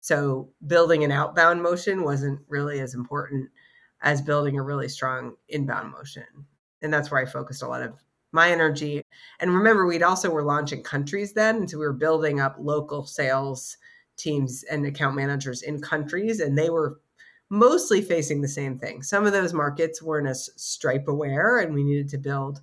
So 0.00 0.50
building 0.66 1.04
an 1.04 1.10
outbound 1.10 1.62
motion 1.62 2.04
wasn't 2.04 2.40
really 2.48 2.80
as 2.80 2.94
important 2.94 3.50
as 4.06 4.22
building 4.22 4.56
a 4.56 4.62
really 4.62 4.88
strong 4.88 5.34
inbound 5.48 5.90
motion. 5.90 6.24
And 6.80 6.94
that's 6.94 7.10
where 7.10 7.20
I 7.20 7.26
focused 7.26 7.64
a 7.64 7.66
lot 7.66 7.82
of 7.82 7.92
my 8.30 8.50
energy. 8.50 9.02
And 9.40 9.52
remember, 9.52 9.84
we'd 9.84 10.04
also 10.04 10.30
were 10.30 10.44
launching 10.44 10.84
countries 10.84 11.32
then. 11.32 11.56
And 11.56 11.68
so 11.68 11.76
we 11.76 11.84
were 11.84 11.92
building 11.92 12.38
up 12.38 12.54
local 12.60 13.04
sales 13.04 13.76
teams 14.16 14.62
and 14.70 14.86
account 14.86 15.16
managers 15.16 15.62
in 15.62 15.82
countries, 15.82 16.38
and 16.38 16.56
they 16.56 16.70
were 16.70 17.00
mostly 17.50 18.00
facing 18.00 18.40
the 18.40 18.48
same 18.48 18.78
thing. 18.78 19.02
Some 19.02 19.26
of 19.26 19.32
those 19.32 19.52
markets 19.52 20.00
weren't 20.00 20.28
as 20.28 20.50
Stripe 20.54 21.08
aware, 21.08 21.58
and 21.58 21.74
we 21.74 21.82
needed 21.82 22.08
to 22.10 22.18
build. 22.18 22.60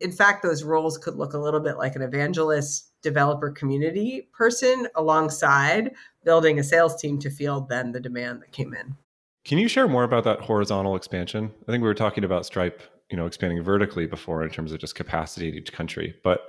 In 0.00 0.10
fact, 0.10 0.42
those 0.42 0.64
roles 0.64 0.96
could 0.96 1.16
look 1.16 1.34
a 1.34 1.38
little 1.38 1.60
bit 1.60 1.76
like 1.76 1.96
an 1.96 2.02
evangelist 2.02 2.92
developer 3.02 3.50
community 3.50 4.30
person 4.32 4.88
alongside 4.94 5.92
building 6.24 6.58
a 6.58 6.64
sales 6.64 6.96
team 6.96 7.18
to 7.18 7.30
field 7.30 7.68
then 7.68 7.92
the 7.92 8.00
demand 8.00 8.40
that 8.40 8.52
came 8.52 8.72
in. 8.72 8.96
Can 9.48 9.56
you 9.56 9.66
share 9.66 9.88
more 9.88 10.04
about 10.04 10.24
that 10.24 10.40
horizontal 10.40 10.94
expansion? 10.94 11.50
I 11.66 11.72
think 11.72 11.80
we 11.80 11.88
were 11.88 11.94
talking 11.94 12.22
about 12.22 12.44
Stripe, 12.44 12.82
you 13.10 13.16
know, 13.16 13.24
expanding 13.24 13.62
vertically 13.62 14.04
before 14.04 14.44
in 14.44 14.50
terms 14.50 14.72
of 14.72 14.78
just 14.78 14.94
capacity 14.94 15.48
in 15.48 15.54
each 15.54 15.72
country, 15.72 16.14
but 16.22 16.40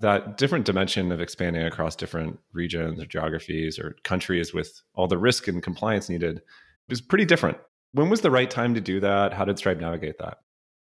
that 0.00 0.38
different 0.38 0.64
dimension 0.64 1.12
of 1.12 1.20
expanding 1.20 1.62
across 1.64 1.94
different 1.94 2.38
regions 2.54 2.98
or 2.98 3.04
geographies 3.04 3.78
or 3.78 3.94
countries 4.04 4.54
with 4.54 4.80
all 4.94 5.06
the 5.06 5.18
risk 5.18 5.48
and 5.48 5.62
compliance 5.62 6.08
needed 6.08 6.40
is 6.88 7.02
pretty 7.02 7.26
different. 7.26 7.58
When 7.92 8.08
was 8.08 8.22
the 8.22 8.30
right 8.30 8.50
time 8.50 8.72
to 8.74 8.80
do 8.80 9.00
that? 9.00 9.34
How 9.34 9.44
did 9.44 9.58
Stripe 9.58 9.78
navigate 9.78 10.16
that? 10.20 10.38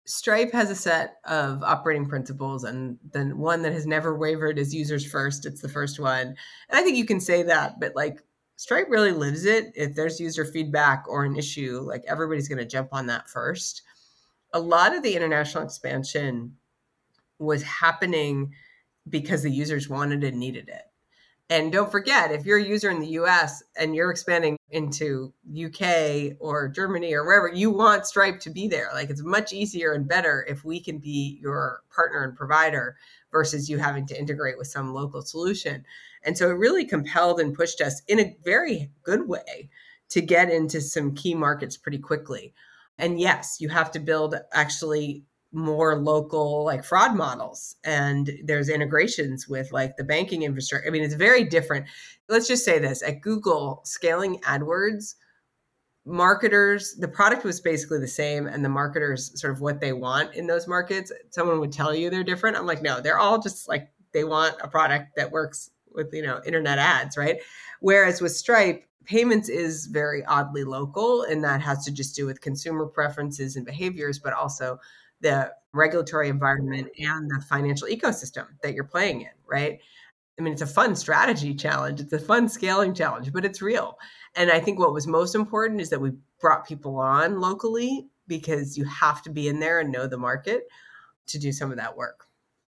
Stripe 0.04 0.52
has 0.52 0.70
a 0.70 0.74
set 0.74 1.16
of 1.24 1.62
operating 1.62 2.06
principles, 2.06 2.64
and 2.64 2.98
then 3.12 3.38
one 3.38 3.62
that 3.62 3.72
has 3.72 3.86
never 3.86 4.14
wavered 4.16 4.58
is 4.58 4.74
users 4.74 5.10
first. 5.10 5.46
It's 5.46 5.62
the 5.62 5.70
first 5.70 5.98
one. 5.98 6.26
And 6.26 6.36
I 6.70 6.82
think 6.82 6.98
you 6.98 7.06
can 7.06 7.18
say 7.18 7.42
that, 7.44 7.80
but 7.80 7.96
like 7.96 8.20
Stripe 8.56 8.86
really 8.88 9.12
lives 9.12 9.44
it. 9.44 9.72
If 9.74 9.94
there's 9.94 10.18
user 10.18 10.44
feedback 10.44 11.04
or 11.08 11.24
an 11.24 11.36
issue, 11.36 11.80
like 11.80 12.04
everybody's 12.08 12.48
going 12.48 12.58
to 12.58 12.64
jump 12.64 12.88
on 12.92 13.06
that 13.06 13.28
first. 13.28 13.82
A 14.54 14.58
lot 14.58 14.94
of 14.94 15.02
the 15.02 15.14
international 15.14 15.64
expansion 15.64 16.56
was 17.38 17.62
happening 17.62 18.52
because 19.10 19.42
the 19.42 19.50
users 19.50 19.88
wanted 19.88 20.24
and 20.24 20.38
needed 20.38 20.68
it. 20.68 20.84
And 21.48 21.70
don't 21.70 21.92
forget, 21.92 22.32
if 22.32 22.44
you're 22.44 22.58
a 22.58 22.64
user 22.64 22.90
in 22.90 22.98
the 22.98 23.06
US 23.20 23.62
and 23.76 23.94
you're 23.94 24.10
expanding 24.10 24.56
into 24.70 25.32
UK 25.54 26.36
or 26.40 26.68
Germany 26.68 27.14
or 27.14 27.24
wherever, 27.24 27.48
you 27.48 27.70
want 27.70 28.06
Stripe 28.06 28.40
to 28.40 28.50
be 28.50 28.66
there. 28.66 28.90
Like 28.92 29.10
it's 29.10 29.22
much 29.22 29.52
easier 29.52 29.92
and 29.92 30.08
better 30.08 30.44
if 30.48 30.64
we 30.64 30.80
can 30.80 30.98
be 30.98 31.38
your 31.40 31.82
partner 31.94 32.24
and 32.24 32.36
provider 32.36 32.96
versus 33.30 33.68
you 33.68 33.78
having 33.78 34.06
to 34.06 34.18
integrate 34.18 34.58
with 34.58 34.66
some 34.66 34.92
local 34.92 35.22
solution. 35.22 35.84
And 36.24 36.36
so 36.36 36.50
it 36.50 36.54
really 36.54 36.84
compelled 36.84 37.38
and 37.38 37.54
pushed 37.54 37.80
us 37.80 38.02
in 38.08 38.18
a 38.18 38.36
very 38.44 38.90
good 39.04 39.28
way 39.28 39.70
to 40.08 40.20
get 40.20 40.50
into 40.50 40.80
some 40.80 41.14
key 41.14 41.34
markets 41.34 41.76
pretty 41.76 41.98
quickly. 41.98 42.54
And 42.98 43.20
yes, 43.20 43.58
you 43.60 43.68
have 43.68 43.92
to 43.92 44.00
build 44.00 44.34
actually 44.52 45.22
more 45.56 45.96
local 45.96 46.64
like 46.66 46.84
fraud 46.84 47.16
models 47.16 47.76
and 47.82 48.30
there's 48.44 48.68
integrations 48.68 49.48
with 49.48 49.72
like 49.72 49.96
the 49.96 50.04
banking 50.04 50.42
infrastructure. 50.42 50.86
I 50.86 50.90
mean, 50.90 51.02
it's 51.02 51.14
very 51.14 51.44
different. 51.44 51.86
Let's 52.28 52.46
just 52.46 52.62
say 52.62 52.78
this 52.78 53.02
at 53.02 53.22
Google, 53.22 53.80
scaling 53.84 54.38
AdWords, 54.40 55.14
marketers, 56.04 56.94
the 56.96 57.08
product 57.08 57.42
was 57.42 57.62
basically 57.62 58.00
the 58.00 58.06
same, 58.06 58.46
and 58.46 58.62
the 58.62 58.68
marketers 58.68 59.40
sort 59.40 59.54
of 59.54 59.62
what 59.62 59.80
they 59.80 59.94
want 59.94 60.34
in 60.34 60.46
those 60.46 60.68
markets. 60.68 61.10
Someone 61.30 61.58
would 61.58 61.72
tell 61.72 61.94
you 61.94 62.10
they're 62.10 62.22
different. 62.22 62.58
I'm 62.58 62.66
like, 62.66 62.82
no, 62.82 63.00
they're 63.00 63.18
all 63.18 63.40
just 63.40 63.66
like 63.66 63.88
they 64.12 64.24
want 64.24 64.56
a 64.60 64.68
product 64.68 65.16
that 65.16 65.30
works 65.30 65.70
with 65.90 66.12
you 66.12 66.22
know 66.22 66.42
internet 66.44 66.78
ads, 66.78 67.16
right? 67.16 67.40
Whereas 67.80 68.20
with 68.20 68.36
Stripe, 68.36 68.84
payments 69.06 69.48
is 69.48 69.86
very 69.86 70.22
oddly 70.26 70.64
local, 70.64 71.22
and 71.22 71.42
that 71.44 71.62
has 71.62 71.82
to 71.86 71.92
just 71.92 72.14
do 72.14 72.26
with 72.26 72.42
consumer 72.42 72.84
preferences 72.84 73.56
and 73.56 73.64
behaviors, 73.64 74.18
but 74.18 74.34
also 74.34 74.78
the 75.20 75.52
regulatory 75.72 76.28
environment 76.28 76.88
and 76.98 77.30
the 77.30 77.42
financial 77.48 77.88
ecosystem 77.88 78.46
that 78.62 78.74
you're 78.74 78.84
playing 78.84 79.22
in, 79.22 79.30
right? 79.46 79.80
I 80.38 80.42
mean, 80.42 80.52
it's 80.52 80.62
a 80.62 80.66
fun 80.66 80.94
strategy 80.96 81.54
challenge, 81.54 82.00
it's 82.00 82.12
a 82.12 82.18
fun 82.18 82.48
scaling 82.48 82.94
challenge, 82.94 83.32
but 83.32 83.44
it's 83.44 83.62
real. 83.62 83.98
And 84.34 84.50
I 84.50 84.60
think 84.60 84.78
what 84.78 84.92
was 84.92 85.06
most 85.06 85.34
important 85.34 85.80
is 85.80 85.90
that 85.90 86.00
we 86.00 86.12
brought 86.40 86.66
people 86.66 86.98
on 86.98 87.40
locally 87.40 88.08
because 88.28 88.76
you 88.76 88.84
have 88.84 89.22
to 89.22 89.30
be 89.30 89.48
in 89.48 89.60
there 89.60 89.80
and 89.80 89.90
know 89.90 90.06
the 90.06 90.18
market 90.18 90.64
to 91.28 91.38
do 91.38 91.52
some 91.52 91.70
of 91.70 91.78
that 91.78 91.96
work. 91.96 92.26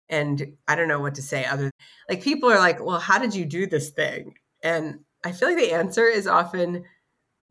And 0.10 0.58
I 0.68 0.76
don't 0.76 0.88
know 0.88 1.00
what 1.00 1.16
to 1.16 1.22
say 1.22 1.46
other 1.46 1.72
like 2.10 2.22
people 2.22 2.52
are 2.52 2.60
like, 2.60 2.84
"Well, 2.84 3.00
how 3.00 3.18
did 3.18 3.34
you 3.34 3.46
do 3.46 3.66
this 3.66 3.92
thing?" 3.92 4.36
And 4.62 5.00
I 5.24 5.32
feel 5.32 5.50
like 5.50 5.58
the 5.58 5.72
answer 5.72 6.06
is 6.06 6.28
often 6.28 6.84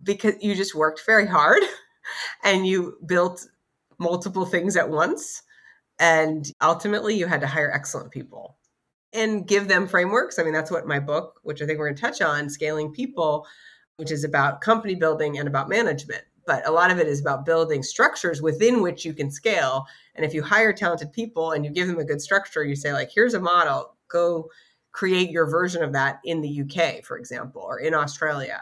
because 0.03 0.35
you 0.41 0.55
just 0.55 0.75
worked 0.75 1.03
very 1.07 1.27
hard 1.27 1.63
and 2.45 2.67
you 2.67 2.99
built 3.07 3.47
multiple 4.01 4.47
things 4.47 4.77
at 4.77 4.91
once 4.91 5.43
and 5.99 6.53
ultimately 6.63 7.15
you 7.15 7.27
had 7.27 7.43
to 7.43 7.47
hire 7.47 7.71
excellent 7.71 8.11
people 8.11 8.57
and 9.13 9.47
give 9.47 9.69
them 9.69 9.87
frameworks. 9.87 10.39
I 10.39 10.43
mean, 10.43 10.53
that's 10.53 10.71
what 10.71 10.87
my 10.87 10.99
book, 10.99 11.41
which 11.43 11.61
I 11.61 11.67
think 11.67 11.79
we're 11.79 11.89
going 11.89 11.97
to 11.97 12.03
touch 12.03 12.23
on, 12.23 12.49
Scaling 12.49 12.93
People, 12.93 13.47
which 13.97 14.11
is 14.11 14.25
about 14.25 14.61
company 14.61 14.95
building 14.95 15.39
and 15.39 15.47
about 15.47 15.69
management 15.69 16.23
but 16.51 16.67
a 16.67 16.73
lot 16.73 16.91
of 16.91 16.99
it 16.99 17.07
is 17.07 17.21
about 17.21 17.47
building 17.47 17.81
structures 17.81 18.43
within 18.43 18.83
which 18.83 19.05
you 19.05 19.15
can 19.15 19.31
scale. 19.31 19.87
And 20.17 20.25
if 20.25 20.35
you 20.35 20.43
hire 20.43 20.73
talented 20.73 21.13
people 21.13 21.53
and 21.53 21.65
you 21.65 21.71
give 21.71 21.87
them 21.87 22.01
a 22.01 22.05
good 22.05 22.21
structure, 22.21 22.65
you 22.65 22.75
say, 22.75 22.93
like, 22.93 23.11
here's 23.15 23.35
a 23.35 23.41
model, 23.41 23.97
go 24.09 24.51
create 24.91 25.31
your 25.31 25.49
version 25.49 25.85
of 25.85 25.93
that 25.93 26.19
in 26.25 26.41
the 26.41 26.63
UK, 26.63 27.05
for 27.05 27.19
example, 27.19 27.63
or 27.63 27.79
in 27.79 27.95
Australia. 27.95 28.61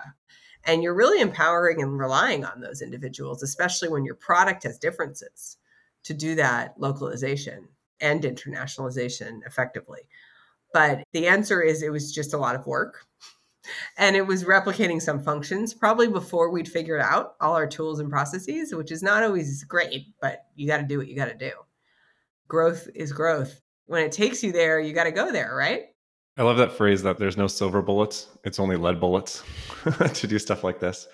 And 0.69 0.83
you're 0.83 0.95
really 0.95 1.21
empowering 1.21 1.83
and 1.83 1.99
relying 1.99 2.45
on 2.45 2.61
those 2.61 2.83
individuals, 2.83 3.43
especially 3.43 3.89
when 3.89 4.05
your 4.05 4.15
product 4.15 4.63
has 4.65 4.79
differences, 4.79 5.57
to 6.05 6.15
do 6.15 6.37
that 6.37 6.75
localization 6.79 7.69
and 8.01 8.23
internationalization 8.23 9.41
effectively. 9.47 10.03
But 10.73 11.03
the 11.13 11.27
answer 11.27 11.63
is 11.63 11.83
it 11.83 11.91
was 11.91 12.15
just 12.15 12.35
a 12.35 12.39
lot 12.39 12.55
of 12.55 12.67
work 12.67 13.07
and 13.97 14.17
it 14.17 14.27
was 14.27 14.45
replicating 14.45 15.01
some 15.01 15.23
functions 15.23 15.75
probably 15.75 16.09
before 16.09 16.51
we'd 16.51 16.69
figured 16.69 17.01
out 17.01 17.35
all 17.41 17.55
our 17.55 17.67
tools 17.67 18.01
and 18.01 18.11
processes, 18.11 18.75
which 18.75 18.93
is 18.93 19.03
not 19.03 19.23
always 19.23 19.65
great, 19.65 20.07
but 20.21 20.45
you 20.55 20.67
got 20.67 20.79
to 20.79 20.83
do 20.85 20.99
what 20.99 21.09
you 21.09 21.17
got 21.17 21.29
to 21.29 21.35
do. 21.35 21.53
Growth 22.47 22.89
is 22.95 23.13
growth. 23.13 23.61
When 23.87 24.03
it 24.05 24.13
takes 24.13 24.43
you 24.43 24.53
there, 24.53 24.81
you 24.81 24.93
got 24.93 25.05
to 25.05 25.11
go 25.11 25.33
there, 25.33 25.55
right? 25.55 25.87
I 26.39 26.45
love 26.45 26.57
that 26.59 26.71
phrase 26.73 27.03
that 27.03 27.19
there's 27.19 27.37
no 27.37 27.49
silver 27.49 27.83
bullets, 27.83 28.29
it's 28.45 28.61
only 28.61 28.77
lead 28.77 29.01
bullets 29.01 29.43
to 30.15 30.27
do 30.27 30.39
stuff 30.39 30.63
like 30.63 30.79
this. 30.79 31.09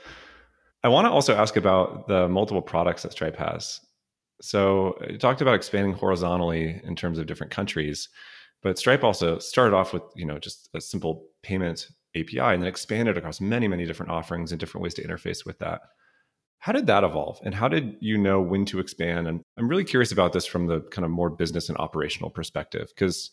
I 0.82 0.88
want 0.88 1.06
to 1.06 1.10
also 1.10 1.34
ask 1.34 1.56
about 1.56 2.06
the 2.08 2.28
multiple 2.28 2.60
products 2.60 3.02
that 3.02 3.12
Stripe 3.12 3.36
has. 3.36 3.80
So, 4.42 4.98
you 5.08 5.16
talked 5.16 5.40
about 5.40 5.54
expanding 5.54 5.94
horizontally 5.94 6.78
in 6.84 6.94
terms 6.94 7.18
of 7.18 7.26
different 7.26 7.50
countries, 7.50 8.10
but 8.62 8.78
Stripe 8.78 9.02
also 9.02 9.38
started 9.38 9.74
off 9.74 9.94
with, 9.94 10.02
you 10.14 10.26
know, 10.26 10.38
just 10.38 10.68
a 10.74 10.80
simple 10.80 11.24
payment 11.42 11.88
API 12.14 12.40
and 12.40 12.62
then 12.62 12.68
expanded 12.68 13.16
across 13.16 13.40
many, 13.40 13.66
many 13.66 13.86
different 13.86 14.12
offerings 14.12 14.52
and 14.52 14.60
different 14.60 14.82
ways 14.82 14.94
to 14.94 15.06
interface 15.06 15.46
with 15.46 15.58
that. 15.60 15.80
How 16.58 16.72
did 16.72 16.86
that 16.86 17.04
evolve? 17.04 17.40
And 17.44 17.54
how 17.54 17.68
did 17.68 17.96
you 18.00 18.18
know 18.18 18.42
when 18.42 18.66
to 18.66 18.78
expand? 18.78 19.26
And 19.26 19.42
I'm 19.56 19.68
really 19.68 19.84
curious 19.84 20.12
about 20.12 20.34
this 20.34 20.44
from 20.44 20.66
the 20.66 20.80
kind 20.90 21.04
of 21.04 21.10
more 21.10 21.30
business 21.30 21.70
and 21.70 21.78
operational 21.78 22.30
perspective, 22.30 22.88
because 22.94 23.30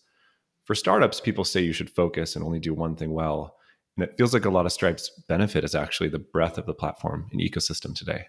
for 0.71 0.75
startups, 0.75 1.19
people 1.19 1.43
say 1.43 1.59
you 1.59 1.73
should 1.73 1.89
focus 1.89 2.33
and 2.33 2.45
only 2.45 2.57
do 2.57 2.73
one 2.73 2.95
thing 2.95 3.11
well. 3.11 3.57
And 3.97 4.07
it 4.07 4.15
feels 4.17 4.33
like 4.33 4.45
a 4.45 4.49
lot 4.49 4.65
of 4.65 4.71
Stripe's 4.71 5.09
benefit 5.27 5.65
is 5.65 5.75
actually 5.75 6.07
the 6.07 6.19
breadth 6.19 6.57
of 6.57 6.65
the 6.65 6.73
platform 6.73 7.27
and 7.29 7.41
ecosystem 7.41 7.93
today. 7.93 8.27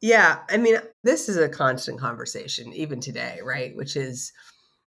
Yeah. 0.00 0.38
I 0.48 0.56
mean, 0.56 0.78
this 1.02 1.28
is 1.28 1.36
a 1.36 1.46
constant 1.46 2.00
conversation, 2.00 2.72
even 2.72 3.00
today, 3.00 3.38
right? 3.44 3.76
Which 3.76 3.96
is 3.96 4.32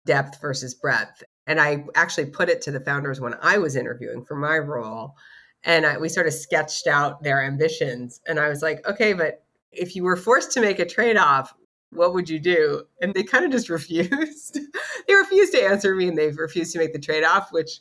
depth 0.05 0.41
versus 0.41 0.75
breadth. 0.75 1.23
And 1.47 1.61
I 1.61 1.85
actually 1.95 2.27
put 2.27 2.49
it 2.49 2.61
to 2.63 2.73
the 2.73 2.81
founders 2.81 3.21
when 3.21 3.37
I 3.41 3.59
was 3.59 3.77
interviewing 3.77 4.25
for 4.25 4.35
my 4.35 4.59
role. 4.59 5.15
And 5.63 5.87
I, 5.87 5.97
we 5.97 6.09
sort 6.09 6.27
of 6.27 6.33
sketched 6.33 6.89
out 6.89 7.23
their 7.23 7.41
ambitions. 7.41 8.21
And 8.27 8.41
I 8.41 8.49
was 8.49 8.63
like, 8.63 8.85
okay, 8.85 9.13
but 9.13 9.45
if 9.71 9.95
you 9.95 10.03
were 10.03 10.17
forced 10.17 10.51
to 10.55 10.61
make 10.61 10.81
a 10.81 10.87
trade 10.87 11.17
off, 11.17 11.55
what 11.91 12.15
would 12.15 12.29
you 12.29 12.39
do? 12.39 12.85
And 13.01 13.15
they 13.15 13.23
kind 13.23 13.45
of 13.45 13.51
just 13.51 13.69
refused. 13.71 14.59
they 15.07 15.15
refused 15.15 15.53
to 15.53 15.63
answer 15.63 15.95
me 15.95 16.09
and 16.09 16.17
they 16.17 16.31
refused 16.31 16.73
to 16.73 16.79
make 16.79 16.93
the 16.93 16.99
trade 16.99 17.25
off, 17.25 17.53
which 17.53 17.81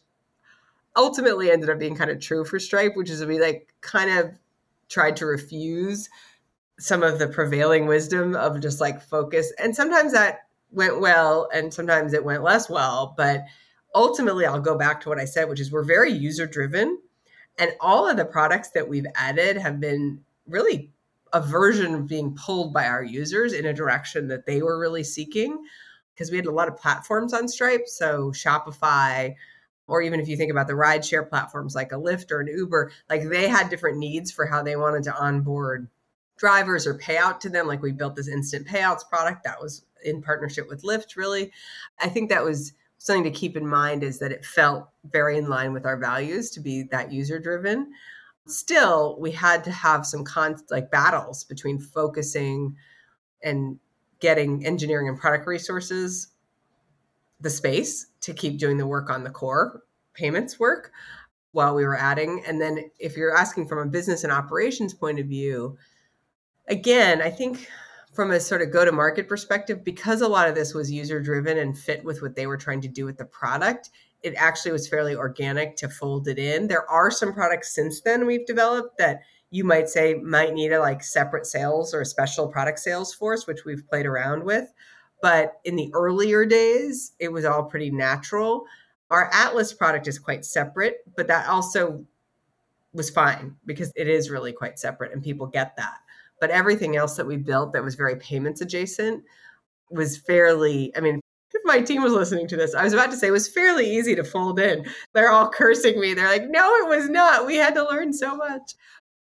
ultimately 0.96 1.52
ended 1.52 1.70
up 1.70 1.80
being 1.80 1.96
kind 1.96 2.12
of 2.12 2.20
true 2.20 2.44
for 2.44 2.60
Stripe, 2.60 2.96
which 2.96 3.10
is 3.10 3.24
we 3.26 3.40
like 3.40 3.74
kind 3.82 4.10
of 4.10 4.32
tried 4.90 5.16
to 5.18 5.26
refuse 5.26 6.10
some 6.80 7.04
of 7.04 7.20
the 7.20 7.28
prevailing 7.28 7.86
wisdom 7.86 8.36
of 8.36 8.60
just 8.60 8.82
like 8.82 9.02
focus. 9.02 9.54
And 9.60 9.76
sometimes 9.76 10.14
that 10.14 10.40
went 10.72 11.00
well 11.00 11.50
and 11.54 11.74
sometimes 11.74 12.14
it 12.14 12.24
went 12.24 12.44
less 12.44 12.70
well. 12.70 13.14
But 13.18 13.46
ultimately, 13.94 14.46
I'll 14.46 14.60
go 14.60 14.78
back 14.78 15.02
to 15.02 15.10
what 15.10 15.20
I 15.20 15.26
said, 15.26 15.50
which 15.50 15.60
is 15.60 15.72
we're 15.72 15.84
very 15.84 16.12
user 16.12 16.48
driven. 16.48 17.00
And 17.58 17.72
all 17.82 18.10
of 18.10 18.18
the 18.18 18.26
products 18.26 18.70
that 18.72 18.88
we've 18.88 19.06
added 19.16 19.58
have 19.58 19.80
been 19.80 20.22
really 20.48 20.92
a 21.34 21.42
version 21.42 22.06
being 22.06 22.36
pulled 22.36 22.74
by 22.74 22.86
our 22.86 23.04
users 23.04 23.54
in 23.54 23.66
a 23.66 23.74
direction 23.74 24.28
that 24.28 24.46
they 24.46 24.62
were 24.62 24.80
really 24.80 25.04
seeking 25.04 25.64
because 26.14 26.32
we 26.32 26.38
had 26.38 26.46
a 26.46 26.52
lot 26.52 26.68
of 26.68 26.78
platforms 26.78 27.34
on 27.34 27.48
Stripe. 27.48 27.88
So 27.88 28.32
Shopify, 28.32 29.36
or 29.88 30.02
even 30.02 30.20
if 30.20 30.28
you 30.28 30.36
think 30.36 30.52
about 30.52 30.68
the 30.68 30.74
rideshare 30.74 31.28
platforms 31.28 31.76
like 31.76 31.92
a 31.92 31.96
Lyft 31.96 32.32
or 32.32 32.42
an 32.42 32.48
Uber, 32.48 32.92
like 33.10 33.30
they 33.30 33.48
had 33.48 33.70
different 33.70 33.98
needs 33.98 34.32
for 34.32 34.46
how 34.46 34.62
they 34.62 34.76
wanted 34.76 35.04
to 35.04 35.16
onboard 35.16 35.88
drivers 36.38 36.86
or 36.86 36.96
pay 36.96 37.18
out 37.18 37.40
to 37.42 37.50
them. 37.50 37.68
Like 37.68 37.82
we 37.82 37.92
built 37.92 38.16
this 38.16 38.28
instant 38.28 38.68
payouts 38.68 39.08
product 39.08 39.44
that 39.44 39.62
was 39.62 39.86
in 40.04 40.22
partnership 40.22 40.68
with 40.68 40.84
Lyft, 40.84 41.16
really. 41.16 41.52
I 42.00 42.10
think 42.10 42.30
that 42.30 42.44
was 42.44 42.74
something 42.98 43.24
to 43.24 43.32
keep 43.32 43.56
in 43.56 43.66
mind 43.66 44.04
is 44.04 44.20
that 44.20 44.32
it 44.32 44.46
felt 44.46 44.90
very 45.12 45.38
in 45.38 45.48
line 45.48 45.74
with 45.74 45.86
our 45.86 45.98
values 45.98 46.50
to 46.52 46.60
be 46.60 46.84
that 46.84 47.12
user 47.12 47.40
driven 47.40 47.92
still 48.48 49.18
we 49.20 49.32
had 49.32 49.64
to 49.64 49.72
have 49.72 50.06
some 50.06 50.24
con 50.24 50.56
like 50.70 50.90
battles 50.90 51.44
between 51.44 51.80
focusing 51.80 52.76
and 53.44 53.80
getting 54.20 54.66
engineering 54.66 55.08
and 55.08 55.20
product 55.20 55.48
resources 55.48 56.30
the 57.40 57.50
space 57.50 58.08
to 58.22 58.34
keep 58.34 58.58
doing 58.58 58.78
the 58.78 58.88
work 58.88 59.10
on 59.10 59.24
the 59.24 59.30
core 59.30 59.84
payments 60.14 60.60
work 60.60 60.92
while 61.52 61.74
we 61.74 61.86
were 61.86 61.98
adding. 61.98 62.44
And 62.46 62.60
then 62.60 62.92
if 63.00 63.16
you're 63.16 63.36
asking 63.36 63.68
from 63.68 63.80
a 63.80 63.86
business 63.86 64.24
and 64.24 64.34
operations 64.34 64.94
point 64.94 65.20
of 65.20 65.28
view 65.28 65.78
again 66.70 67.22
i 67.22 67.30
think 67.30 67.68
from 68.14 68.32
a 68.32 68.40
sort 68.40 68.62
of 68.62 68.72
go 68.72 68.86
to 68.86 68.92
market 68.92 69.28
perspective 69.28 69.84
because 69.84 70.22
a 70.22 70.28
lot 70.28 70.48
of 70.48 70.56
this 70.56 70.74
was 70.74 70.92
user 70.92 71.20
driven 71.20 71.58
and 71.58 71.78
fit 71.78 72.04
with 72.04 72.22
what 72.22 72.36
they 72.36 72.48
were 72.48 72.58
trying 72.58 72.82
to 72.82 72.88
do 72.88 73.06
with 73.06 73.18
the 73.18 73.26
product 73.26 73.90
it 74.24 74.34
actually 74.36 74.72
was 74.72 74.88
fairly 74.88 75.16
organic 75.16 75.76
to 75.78 75.90
fold 75.90 76.28
it 76.28 76.38
in. 76.38 76.68
There 76.68 76.90
are 76.90 77.12
some 77.12 77.34
products 77.34 77.74
since 77.74 78.02
then 78.02 78.26
we've 78.26 78.46
developed 78.46 78.98
that 78.98 79.22
you 79.52 79.64
might 79.64 79.90
say 79.90 80.14
might 80.16 80.54
need 80.54 80.72
a 80.72 80.80
like 80.80 81.04
separate 81.04 81.46
sales 81.46 81.94
or 81.94 82.02
a 82.02 82.06
special 82.06 82.48
product 82.48 82.80
sales 82.80 83.14
force, 83.14 83.48
which 83.48 83.66
we've 83.66 83.88
played 83.88 84.06
around 84.06 84.44
with. 84.44 84.72
But 85.22 85.60
in 85.66 85.76
the 85.76 85.92
earlier 85.94 86.46
days, 86.46 87.14
it 87.20 87.32
was 87.32 87.46
all 87.46 87.64
pretty 87.64 87.92
natural. 87.92 88.66
Our 89.10 89.30
Atlas 89.34 89.74
product 89.74 90.08
is 90.08 90.20
quite 90.20 90.46
separate, 90.46 90.98
but 91.18 91.28
that 91.28 91.48
also 91.48 92.06
was 92.94 93.10
fine 93.10 93.56
because 93.66 93.92
it 93.96 94.08
is 94.08 94.30
really 94.30 94.54
quite 94.54 94.80
separate 94.80 95.14
and 95.14 95.24
people 95.24 95.48
get 95.48 95.76
that. 95.78 95.98
But 96.40 96.52
everything 96.52 96.96
else 96.96 97.18
that 97.18 97.28
we 97.28 97.38
built 97.38 97.74
that 97.74 97.84
was 97.84 97.96
very 97.96 98.16
payments 98.16 98.62
adjacent 98.62 99.24
was 99.90 100.18
fairly, 100.18 100.96
I 100.96 101.02
mean, 101.02 101.20
if 101.54 101.62
my 101.66 101.82
team 101.82 102.04
was 102.04 102.14
listening 102.14 102.48
to 102.48 102.56
this, 102.56 102.76
I 102.76 102.84
was 102.84 102.94
about 102.94 103.12
to 103.12 103.18
say 103.18 103.28
it 103.28 103.32
was 103.32 103.48
fairly 103.48 103.90
easy 103.90 104.16
to 104.16 104.24
fold 104.24 104.60
in. 104.60 104.86
They're 105.14 105.32
all 105.32 105.50
cursing 105.54 106.00
me. 106.00 106.14
They're 106.14 106.28
like, 106.28 106.50
no, 106.50 106.76
it 106.78 106.88
was 106.88 107.10
not. 107.10 107.46
We 107.46 107.56
had 107.56 107.76
to 107.76 107.84
learn 107.84 108.14
so 108.14 108.36
much. 108.36 108.74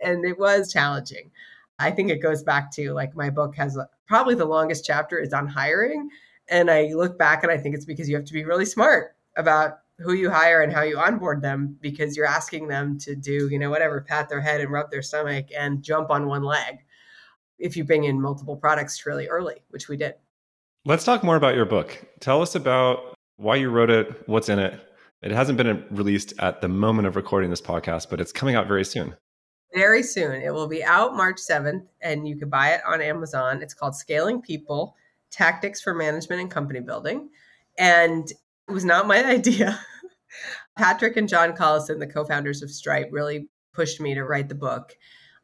And 0.01 0.25
it 0.25 0.39
was 0.39 0.73
challenging. 0.73 1.31
I 1.79 1.91
think 1.91 2.11
it 2.11 2.23
goes 2.23 2.43
back 2.43 2.71
to 2.73 2.93
like 2.93 3.17
my 3.17 3.31
book 3.31 3.57
has 3.57 3.79
probably 4.07 4.35
the 4.35 4.45
longest 4.45 4.85
chapter 4.85 5.19
is 5.19 5.33
on 5.33 5.47
hiring. 5.47 6.09
And 6.49 6.71
I 6.71 6.93
look 6.95 7.19
back 7.19 7.43
and 7.43 7.51
I 7.51 7.57
think 7.57 7.75
it's 7.75 7.87
because 7.87 8.09
you 8.09 8.17
have 8.17 8.27
to 8.27 8.33
be 8.33 8.45
really 8.45 8.67
smart 8.67 9.17
about 9.37 9.79
who 9.99 10.13
you 10.13 10.31
hire 10.31 10.63
and 10.63 10.73
how 10.73 10.83
you 10.83 10.99
onboard 10.99 11.41
them 11.41 11.77
because 11.81 12.17
you're 12.17 12.27
asking 12.27 12.69
them 12.69 12.99
to 12.99 13.15
do, 13.15 13.49
you 13.51 13.59
know, 13.59 13.71
whatever, 13.71 14.01
pat 14.01 14.29
their 14.29 14.41
head 14.41 14.61
and 14.61 14.71
rub 14.71 14.91
their 14.91 15.03
stomach 15.03 15.47
and 15.57 15.83
jump 15.83 16.11
on 16.11 16.27
one 16.27 16.43
leg 16.43 16.85
if 17.59 17.77
you 17.77 17.85
bring 17.85 18.05
in 18.05 18.21
multiple 18.21 18.57
products 18.57 19.07
really 19.07 19.29
early, 19.29 19.57
which 19.71 19.89
we 19.89 19.97
did. 19.97 20.15
Let's 20.87 21.05
talk 21.05 21.25
more 21.25 21.37
about 21.37 21.55
your 21.55 21.65
book. 21.65 22.05
Tell 22.21 22.43
us 22.43 22.55
about 22.55 23.15
why 23.37 23.57
you 23.57 23.71
wrote 23.71 23.89
it, 23.89 24.29
what's 24.29 24.51
in 24.51 24.59
it. 24.59 24.79
It 25.23 25.31
hasn't 25.31 25.57
been 25.57 25.83
released 25.91 26.35
at 26.41 26.61
the 26.61 26.69
moment 26.69 27.09
of 27.09 27.17
recording 27.17 27.49
this 27.49 27.63
podcast, 27.63 28.11
but 28.11 28.21
it's 28.21 28.33
coming 28.33 28.55
out 28.55 28.69
very 28.69 28.85
soon. 28.85 29.17
Very 29.73 30.03
soon. 30.03 30.43
It 30.43 30.53
will 30.53 30.67
be 30.67 30.85
out 30.85 31.17
March 31.17 31.39
7th, 31.39 31.87
and 32.03 32.29
you 32.29 32.37
can 32.37 32.51
buy 32.51 32.75
it 32.75 32.83
on 32.87 33.01
Amazon. 33.01 33.63
It's 33.63 33.73
called 33.73 33.97
Scaling 33.97 34.43
People 34.43 34.95
Tactics 35.31 35.81
for 35.81 35.95
Management 35.95 36.43
and 36.43 36.51
Company 36.51 36.81
Building. 36.81 37.31
And 37.79 38.31
it 38.69 38.73
was 38.73 38.85
not 38.85 39.07
my 39.07 39.25
idea. 39.25 39.81
Patrick 40.77 41.17
and 41.17 41.31
John 41.31 41.55
Collison, 41.55 41.99
the 41.99 42.07
co 42.07 42.27
founders 42.27 42.63
of 42.63 42.71
Stripe, 42.71 43.09
really 43.11 43.49
pushed 43.73 44.03
me 44.03 44.13
to 44.13 44.25
write 44.25 44.51
the 44.51 44.55
book. 44.55 44.95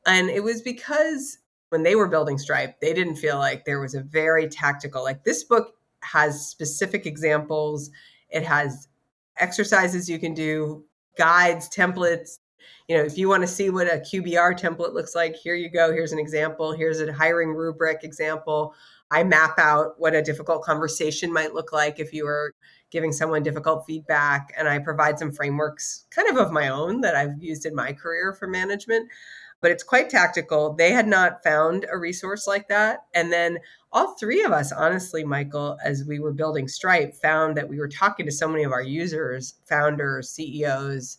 And 0.07 0.29
it 0.29 0.45
was 0.45 0.61
because 0.61 1.39
when 1.71 1.83
they 1.83 1.95
were 1.95 2.09
building 2.09 2.39
Stripe, 2.39 2.81
they 2.81 2.93
didn't 2.93 3.17
feel 3.17 3.39
like 3.39 3.65
there 3.65 3.81
was 3.81 3.95
a 3.95 4.03
very 4.03 4.49
tactical, 4.49 5.03
like 5.03 5.25
this 5.25 5.45
book 5.45 5.75
has 6.03 6.47
specific 6.49 7.07
examples. 7.07 7.91
It 8.29 8.45
has 8.45 8.89
exercises 9.39 10.09
you 10.09 10.19
can 10.19 10.35
do, 10.35 10.85
guides, 11.17 11.69
templates. 11.69 12.39
You 12.89 12.97
know, 12.97 13.05
if 13.05 13.17
you 13.17 13.29
want 13.29 13.43
to 13.43 13.47
see 13.47 13.71
what 13.71 13.87
a 13.87 13.99
QBR 13.99 14.59
template 14.59 14.95
looks 14.95 15.15
like, 15.15 15.37
here 15.37 15.55
you 15.55 15.71
go. 15.71 15.93
Here's 15.93 16.13
an 16.13 16.19
example. 16.19 16.73
Here's 16.73 17.01
a 17.01 17.13
hiring 17.13 17.51
rubric 17.51 18.03
example. 18.03 18.75
I 19.13 19.23
map 19.23 19.59
out 19.59 19.95
what 19.99 20.15
a 20.15 20.23
difficult 20.23 20.63
conversation 20.63 21.33
might 21.33 21.55
look 21.55 21.73
like 21.73 21.99
if 21.99 22.13
you 22.13 22.25
were 22.25 22.55
giving 22.91 23.13
someone 23.13 23.43
difficult 23.43 23.85
feedback. 23.87 24.53
And 24.59 24.69
I 24.69 24.81
provide 24.81 25.19
some 25.19 25.33
frameworks 25.33 26.07
kind 26.11 26.29
of 26.29 26.37
of 26.37 26.53
my 26.53 26.69
own 26.69 27.01
that 27.03 27.15
I've 27.15 27.41
used 27.41 27.65
in 27.65 27.75
my 27.75 27.93
career 27.93 28.33
for 28.33 28.49
management 28.49 29.09
but 29.61 29.71
it's 29.71 29.83
quite 29.83 30.09
tactical. 30.11 30.75
They 30.75 30.93
had 30.93 31.07
not 31.07 31.43
found 31.43 31.87
a 31.91 31.99
resource 31.99 32.47
like 32.47 32.69
that. 32.69 33.01
And 33.15 33.33
then 33.33 33.59
all 33.93 34.15
three 34.15 34.43
of 34.43 34.53
us, 34.53 34.73
honestly, 34.73 35.25
Michael, 35.25 35.77
as 35.85 36.05
we 36.07 36.19
were 36.19 36.33
building 36.33 36.69
Stripe, 36.69 37.15
found 37.15 37.57
that 37.57 37.69
we 37.69 37.79
were 37.79 37.89
talking 37.89 38.27
to 38.27 38.33
so 38.33 38.49
many 38.49 38.63
of 38.63 38.73
our 38.73 38.83
users, 38.83 39.55
founders, 39.67 40.31
CEOs 40.31 41.19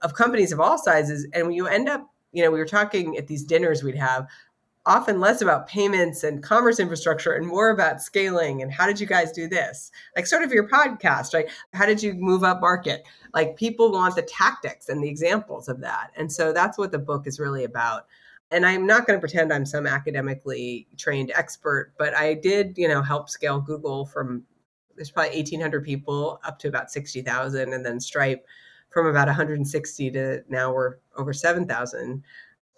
of 0.00 0.14
companies 0.14 0.52
of 0.52 0.60
all 0.60 0.78
sizes. 0.78 1.26
And 1.32 1.54
you 1.54 1.66
end 1.66 1.88
up, 1.88 2.08
you 2.32 2.42
know, 2.42 2.50
we 2.50 2.58
were 2.58 2.66
talking 2.66 3.16
at 3.18 3.26
these 3.26 3.44
dinners 3.44 3.82
we'd 3.82 3.96
have 3.96 4.26
often 4.84 5.20
less 5.20 5.40
about 5.40 5.68
payments 5.68 6.24
and 6.24 6.42
commerce 6.42 6.80
infrastructure 6.80 7.32
and 7.32 7.46
more 7.46 7.70
about 7.70 8.02
scaling 8.02 8.62
and 8.62 8.72
how 8.72 8.86
did 8.86 8.98
you 8.98 9.06
guys 9.06 9.30
do 9.30 9.48
this? 9.48 9.92
Like 10.16 10.26
sort 10.26 10.42
of 10.42 10.52
your 10.52 10.68
podcast 10.68 11.34
right? 11.34 11.48
How 11.72 11.86
did 11.86 12.02
you 12.02 12.14
move 12.14 12.42
up 12.42 12.60
market? 12.60 13.04
Like 13.32 13.56
people 13.56 13.92
want 13.92 14.16
the 14.16 14.22
tactics 14.22 14.88
and 14.88 15.02
the 15.02 15.08
examples 15.08 15.68
of 15.68 15.80
that. 15.80 16.10
And 16.16 16.30
so 16.30 16.52
that's 16.52 16.78
what 16.78 16.90
the 16.90 16.98
book 16.98 17.26
is 17.26 17.38
really 17.38 17.64
about. 17.64 18.06
And 18.50 18.66
i'm 18.66 18.86
not 18.86 19.06
going 19.06 19.16
to 19.16 19.20
pretend 19.20 19.50
i'm 19.50 19.64
some 19.64 19.86
academically 19.86 20.86
trained 20.98 21.32
expert 21.34 21.94
but 21.96 22.14
i 22.14 22.34
did 22.34 22.76
you 22.76 22.86
know 22.86 23.00
help 23.00 23.30
scale 23.30 23.62
google 23.62 24.04
from 24.04 24.42
there's 24.94 25.10
probably 25.10 25.36
1800 25.36 25.82
people 25.84 26.38
up 26.44 26.58
to 26.58 26.68
about 26.68 26.90
60000 26.90 27.72
and 27.72 27.86
then 27.86 27.98
stripe 27.98 28.46
from 28.90 29.06
about 29.06 29.26
160 29.26 30.10
to 30.10 30.42
now 30.48 30.72
we're 30.72 30.96
over 31.16 31.32
7000 31.32 32.22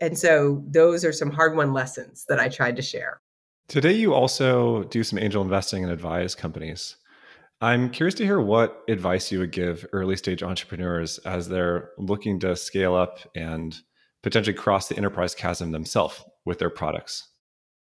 and 0.00 0.18
so 0.18 0.62
those 0.66 1.04
are 1.04 1.12
some 1.12 1.30
hard 1.30 1.56
won 1.56 1.72
lessons 1.72 2.24
that 2.28 2.40
I 2.40 2.48
tried 2.48 2.76
to 2.76 2.82
share. 2.82 3.20
Today, 3.68 3.92
you 3.92 4.12
also 4.12 4.84
do 4.84 5.02
some 5.02 5.18
angel 5.18 5.42
investing 5.42 5.82
and 5.82 5.92
advise 5.92 6.34
companies. 6.34 6.96
I'm 7.60 7.88
curious 7.90 8.14
to 8.16 8.24
hear 8.24 8.40
what 8.40 8.82
advice 8.88 9.32
you 9.32 9.38
would 9.38 9.52
give 9.52 9.86
early 9.92 10.16
stage 10.16 10.42
entrepreneurs 10.42 11.18
as 11.18 11.48
they're 11.48 11.90
looking 11.96 12.38
to 12.40 12.56
scale 12.56 12.94
up 12.94 13.20
and 13.34 13.74
potentially 14.22 14.54
cross 14.54 14.88
the 14.88 14.96
enterprise 14.96 15.34
chasm 15.34 15.72
themselves 15.72 16.22
with 16.44 16.58
their 16.58 16.70
products. 16.70 17.28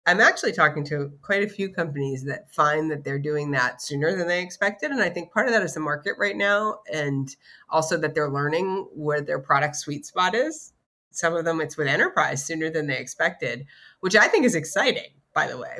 I'm 0.06 0.20
actually 0.20 0.52
talking 0.52 0.84
to 0.86 1.12
quite 1.22 1.42
a 1.42 1.48
few 1.48 1.70
companies 1.70 2.24
that 2.24 2.52
find 2.54 2.90
that 2.90 3.04
they're 3.04 3.18
doing 3.18 3.50
that 3.52 3.80
sooner 3.80 4.14
than 4.14 4.28
they 4.28 4.42
expected. 4.42 4.90
And 4.90 5.00
I 5.00 5.08
think 5.08 5.32
part 5.32 5.46
of 5.46 5.52
that 5.52 5.62
is 5.62 5.74
the 5.74 5.80
market 5.80 6.14
right 6.18 6.36
now, 6.36 6.80
and 6.92 7.34
also 7.70 7.96
that 7.98 8.14
they're 8.14 8.30
learning 8.30 8.86
where 8.94 9.22
their 9.22 9.38
product 9.38 9.76
sweet 9.76 10.04
spot 10.04 10.34
is 10.34 10.73
some 11.16 11.34
of 11.34 11.44
them 11.44 11.60
it's 11.60 11.76
with 11.76 11.86
enterprise 11.86 12.44
sooner 12.44 12.70
than 12.70 12.86
they 12.86 12.98
expected, 12.98 13.66
which 14.00 14.16
I 14.16 14.28
think 14.28 14.44
is 14.44 14.54
exciting, 14.54 15.10
by 15.34 15.46
the 15.46 15.58
way. 15.58 15.78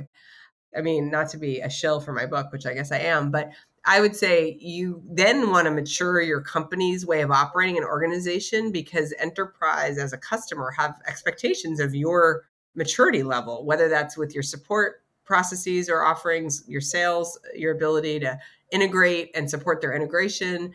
I 0.76 0.80
mean, 0.80 1.10
not 1.10 1.28
to 1.30 1.38
be 1.38 1.60
a 1.60 1.70
shill 1.70 2.00
for 2.00 2.12
my 2.12 2.26
book, 2.26 2.52
which 2.52 2.66
I 2.66 2.74
guess 2.74 2.90
I 2.90 2.98
am, 2.98 3.30
but 3.30 3.50
I 3.84 4.00
would 4.00 4.16
say 4.16 4.56
you 4.60 5.02
then 5.08 5.50
want 5.50 5.66
to 5.66 5.70
mature 5.70 6.20
your 6.20 6.40
company's 6.40 7.06
way 7.06 7.20
of 7.20 7.30
operating 7.30 7.76
an 7.76 7.84
organization 7.84 8.72
because 8.72 9.14
enterprise 9.18 9.98
as 9.98 10.12
a 10.12 10.18
customer 10.18 10.70
have 10.70 10.98
expectations 11.06 11.80
of 11.80 11.94
your 11.94 12.46
maturity 12.74 13.22
level, 13.22 13.64
whether 13.64 13.88
that's 13.88 14.16
with 14.16 14.34
your 14.34 14.42
support 14.42 15.02
processes 15.24 15.88
or 15.88 16.02
offerings, 16.02 16.64
your 16.66 16.80
sales, 16.80 17.38
your 17.54 17.74
ability 17.74 18.20
to 18.20 18.38
integrate 18.72 19.30
and 19.34 19.48
support 19.48 19.80
their 19.80 19.94
integration, 19.94 20.72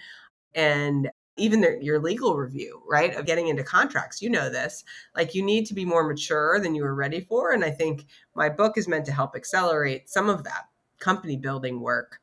and 0.56 1.10
even 1.40 1.62
the, 1.62 1.80
your 1.82 2.00
legal 2.00 2.36
review, 2.36 2.82
right? 2.88 3.16
Of 3.16 3.26
getting 3.26 3.48
into 3.48 3.64
contracts. 3.64 4.22
You 4.22 4.30
know 4.30 4.50
this. 4.50 4.84
Like 5.16 5.34
you 5.34 5.44
need 5.44 5.66
to 5.68 5.74
be 5.74 5.86
more 5.86 6.08
mature 6.08 6.60
than 6.60 6.76
you 6.76 6.84
were 6.84 6.96
ready 6.96 7.22
for. 7.22 7.52
And 7.52 7.64
I 7.64 7.72
think 7.72 8.06
my 8.36 8.50
book 8.50 8.78
is 8.78 8.88
meant 8.88 9.06
to 9.06 9.12
help 9.12 9.36
accelerate 9.36 10.10
some 10.10 10.30
of 10.30 10.44
that 10.44 10.66
company 11.00 11.38
building 11.38 11.82
work. 11.82 12.20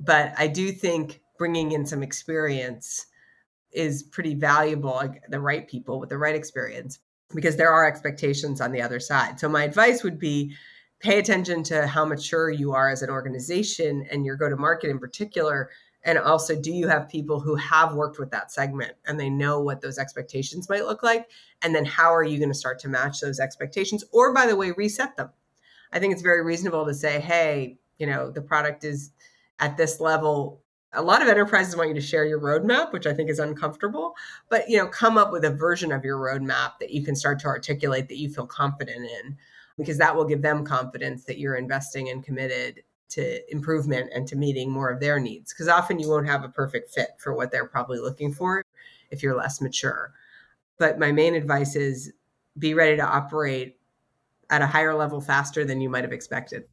But 0.00 0.32
I 0.38 0.46
do 0.46 0.72
think 0.72 1.20
bringing 1.38 1.72
in 1.72 1.86
some 1.86 2.02
experience 2.02 3.06
is 3.72 4.02
pretty 4.02 4.34
valuable, 4.34 4.90
like 4.90 5.22
the 5.28 5.40
right 5.40 5.68
people 5.68 5.98
with 5.98 6.10
the 6.10 6.18
right 6.18 6.34
experience, 6.34 7.00
because 7.34 7.56
there 7.56 7.72
are 7.72 7.86
expectations 7.86 8.60
on 8.60 8.72
the 8.72 8.82
other 8.82 9.00
side. 9.00 9.40
So 9.40 9.48
my 9.48 9.64
advice 9.64 10.02
would 10.02 10.18
be 10.18 10.54
pay 11.00 11.18
attention 11.18 11.62
to 11.64 11.86
how 11.86 12.04
mature 12.04 12.50
you 12.50 12.72
are 12.72 12.90
as 12.90 13.02
an 13.02 13.10
organization 13.10 14.06
and 14.10 14.24
your 14.24 14.36
go 14.36 14.48
to 14.48 14.56
market 14.56 14.88
in 14.88 14.98
particular 14.98 15.68
and 16.04 16.18
also 16.18 16.60
do 16.60 16.72
you 16.72 16.88
have 16.88 17.08
people 17.08 17.40
who 17.40 17.54
have 17.54 17.94
worked 17.94 18.18
with 18.18 18.30
that 18.30 18.50
segment 18.50 18.92
and 19.06 19.18
they 19.18 19.30
know 19.30 19.60
what 19.60 19.80
those 19.80 19.98
expectations 19.98 20.68
might 20.68 20.84
look 20.84 21.02
like? 21.02 21.30
And 21.62 21.74
then 21.74 21.84
how 21.84 22.12
are 22.14 22.24
you 22.24 22.38
going 22.38 22.50
to 22.50 22.54
start 22.54 22.78
to 22.80 22.88
match 22.88 23.20
those 23.20 23.38
expectations 23.38 24.04
or 24.12 24.34
by 24.34 24.46
the 24.46 24.56
way 24.56 24.72
reset 24.72 25.16
them? 25.16 25.30
I 25.92 25.98
think 25.98 26.12
it's 26.12 26.22
very 26.22 26.42
reasonable 26.42 26.86
to 26.86 26.94
say 26.94 27.20
hey 27.20 27.78
you 27.98 28.06
know 28.06 28.30
the 28.30 28.42
product 28.42 28.84
is 28.84 29.12
at 29.58 29.76
this 29.76 30.00
level. 30.00 30.60
A 30.94 31.00
lot 31.00 31.22
of 31.22 31.28
enterprises 31.28 31.74
want 31.74 31.88
you 31.88 31.94
to 31.94 32.02
share 32.02 32.26
your 32.26 32.38
roadmap 32.38 32.92
which 32.92 33.06
i 33.06 33.14
think 33.14 33.30
is 33.30 33.38
uncomfortable 33.38 34.12
but 34.50 34.68
you 34.68 34.76
know 34.76 34.86
come 34.86 35.16
up 35.16 35.32
with 35.32 35.42
a 35.42 35.50
version 35.50 35.90
of 35.90 36.04
your 36.04 36.18
roadmap 36.18 36.72
that 36.80 36.90
you 36.90 37.02
can 37.02 37.16
start 37.16 37.38
to 37.38 37.46
articulate 37.46 38.08
that 38.08 38.18
you 38.18 38.28
feel 38.28 38.46
confident 38.46 39.10
in 39.10 39.38
because 39.78 39.96
that 39.96 40.14
will 40.14 40.26
give 40.26 40.42
them 40.42 40.66
confidence 40.66 41.24
that 41.24 41.38
you're 41.38 41.56
investing 41.56 42.10
and 42.10 42.22
committed 42.22 42.82
to 43.12 43.52
improvement 43.52 44.10
and 44.14 44.26
to 44.28 44.36
meeting 44.36 44.70
more 44.70 44.90
of 44.90 45.00
their 45.00 45.20
needs 45.20 45.52
because 45.52 45.68
often 45.68 45.98
you 45.98 46.08
won't 46.08 46.26
have 46.26 46.44
a 46.44 46.48
perfect 46.48 46.90
fit 46.90 47.10
for 47.18 47.34
what 47.34 47.50
they're 47.50 47.66
probably 47.66 47.98
looking 47.98 48.32
for 48.32 48.64
if 49.10 49.22
you're 49.22 49.36
less 49.36 49.60
mature. 49.60 50.12
But 50.78 50.98
my 50.98 51.12
main 51.12 51.34
advice 51.34 51.76
is 51.76 52.12
be 52.58 52.74
ready 52.74 52.96
to 52.96 53.04
operate 53.04 53.76
at 54.50 54.62
a 54.62 54.66
higher 54.66 54.94
level 54.94 55.20
faster 55.20 55.64
than 55.64 55.80
you 55.80 55.88
might 55.88 56.04
have 56.04 56.12
expected. 56.12 56.64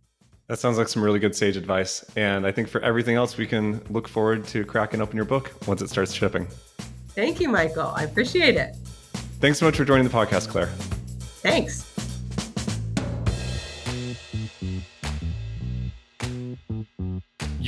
That 0.48 0.60
sounds 0.60 0.78
like 0.78 0.88
some 0.88 1.04
really 1.04 1.20
good 1.20 1.36
sage 1.36 1.58
advice 1.58 2.04
and 2.16 2.48
i 2.48 2.52
think 2.52 2.68
for 2.68 2.82
everything 2.82 3.16
else 3.16 3.38
we 3.38 3.46
can 3.46 3.82
look 3.92 4.08
forward 4.08 4.48
to 4.48 4.66
cracking 4.66 5.00
open 5.00 5.16
your 5.16 5.26
book 5.26 5.52
once 5.68 5.82
it 5.82 5.90
starts 5.90 6.14
shipping. 6.14 6.48
Thank 7.10 7.40
you 7.40 7.50
michael. 7.50 7.94
I 7.96 8.04
appreciate 8.04 8.56
it. 8.56 8.76
Thanks 9.40 9.60
so 9.60 9.66
much 9.66 9.78
for 9.78 9.86
joining 9.86 10.06
the 10.06 10.14
podcast 10.14 10.50
claire. 10.50 10.68
Thanks 11.42 11.89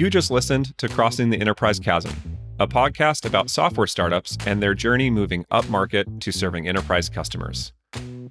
You 0.02 0.10
just 0.10 0.32
listened 0.32 0.76
to 0.80 0.90
Crossing 0.90 1.30
the 1.30 1.40
Enterprise 1.40 1.80
Chasm, 1.80 2.12
a 2.60 2.68
podcast 2.68 3.24
about 3.24 3.52
software 3.52 3.86
startups 3.86 4.36
and 4.48 4.60
their 4.60 4.74
journey 4.74 5.12
moving 5.12 5.46
up 5.52 5.70
market 5.70 6.08
to 6.22 6.32
serving 6.32 6.68
enterprise 6.68 7.08
customers. 7.08 7.72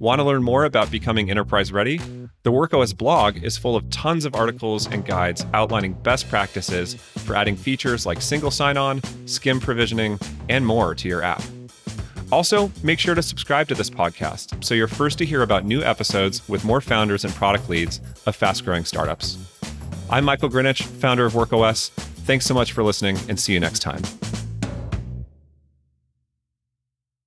Want 0.00 0.18
to 0.18 0.24
learn 0.24 0.42
more 0.42 0.64
about 0.64 0.90
becoming 0.90 1.30
enterprise 1.30 1.70
ready? 1.70 1.98
The 2.42 2.50
WorkOS 2.50 2.96
blog 2.96 3.44
is 3.44 3.56
full 3.56 3.76
of 3.76 3.88
tons 3.88 4.24
of 4.24 4.34
articles 4.34 4.88
and 4.88 5.06
guides 5.06 5.46
outlining 5.54 5.92
best 5.92 6.28
practices 6.28 6.94
for 6.94 7.36
adding 7.36 7.54
features 7.54 8.04
like 8.04 8.20
single 8.20 8.50
sign 8.50 8.76
on, 8.76 9.00
SCIM 9.26 9.60
provisioning, 9.60 10.18
and 10.48 10.66
more 10.66 10.92
to 10.96 11.06
your 11.06 11.22
app. 11.22 11.44
Also, 12.32 12.72
make 12.82 12.98
sure 12.98 13.14
to 13.14 13.22
subscribe 13.22 13.68
to 13.68 13.76
this 13.76 13.90
podcast 13.90 14.64
so 14.64 14.74
you're 14.74 14.88
first 14.88 15.18
to 15.18 15.24
hear 15.24 15.42
about 15.42 15.64
new 15.64 15.84
episodes 15.84 16.48
with 16.48 16.64
more 16.64 16.80
founders 16.80 17.24
and 17.24 17.32
product 17.34 17.70
leads 17.70 18.00
of 18.26 18.34
fast 18.34 18.64
growing 18.64 18.84
startups. 18.84 19.38
I'm 20.12 20.24
Michael 20.24 20.48
Grinich, 20.48 20.82
founder 20.82 21.24
of 21.24 21.34
WorkOS. 21.34 21.90
Thanks 21.90 22.44
so 22.44 22.52
much 22.52 22.72
for 22.72 22.82
listening 22.82 23.16
and 23.28 23.38
see 23.38 23.52
you 23.52 23.60
next 23.60 23.78
time. 23.78 24.02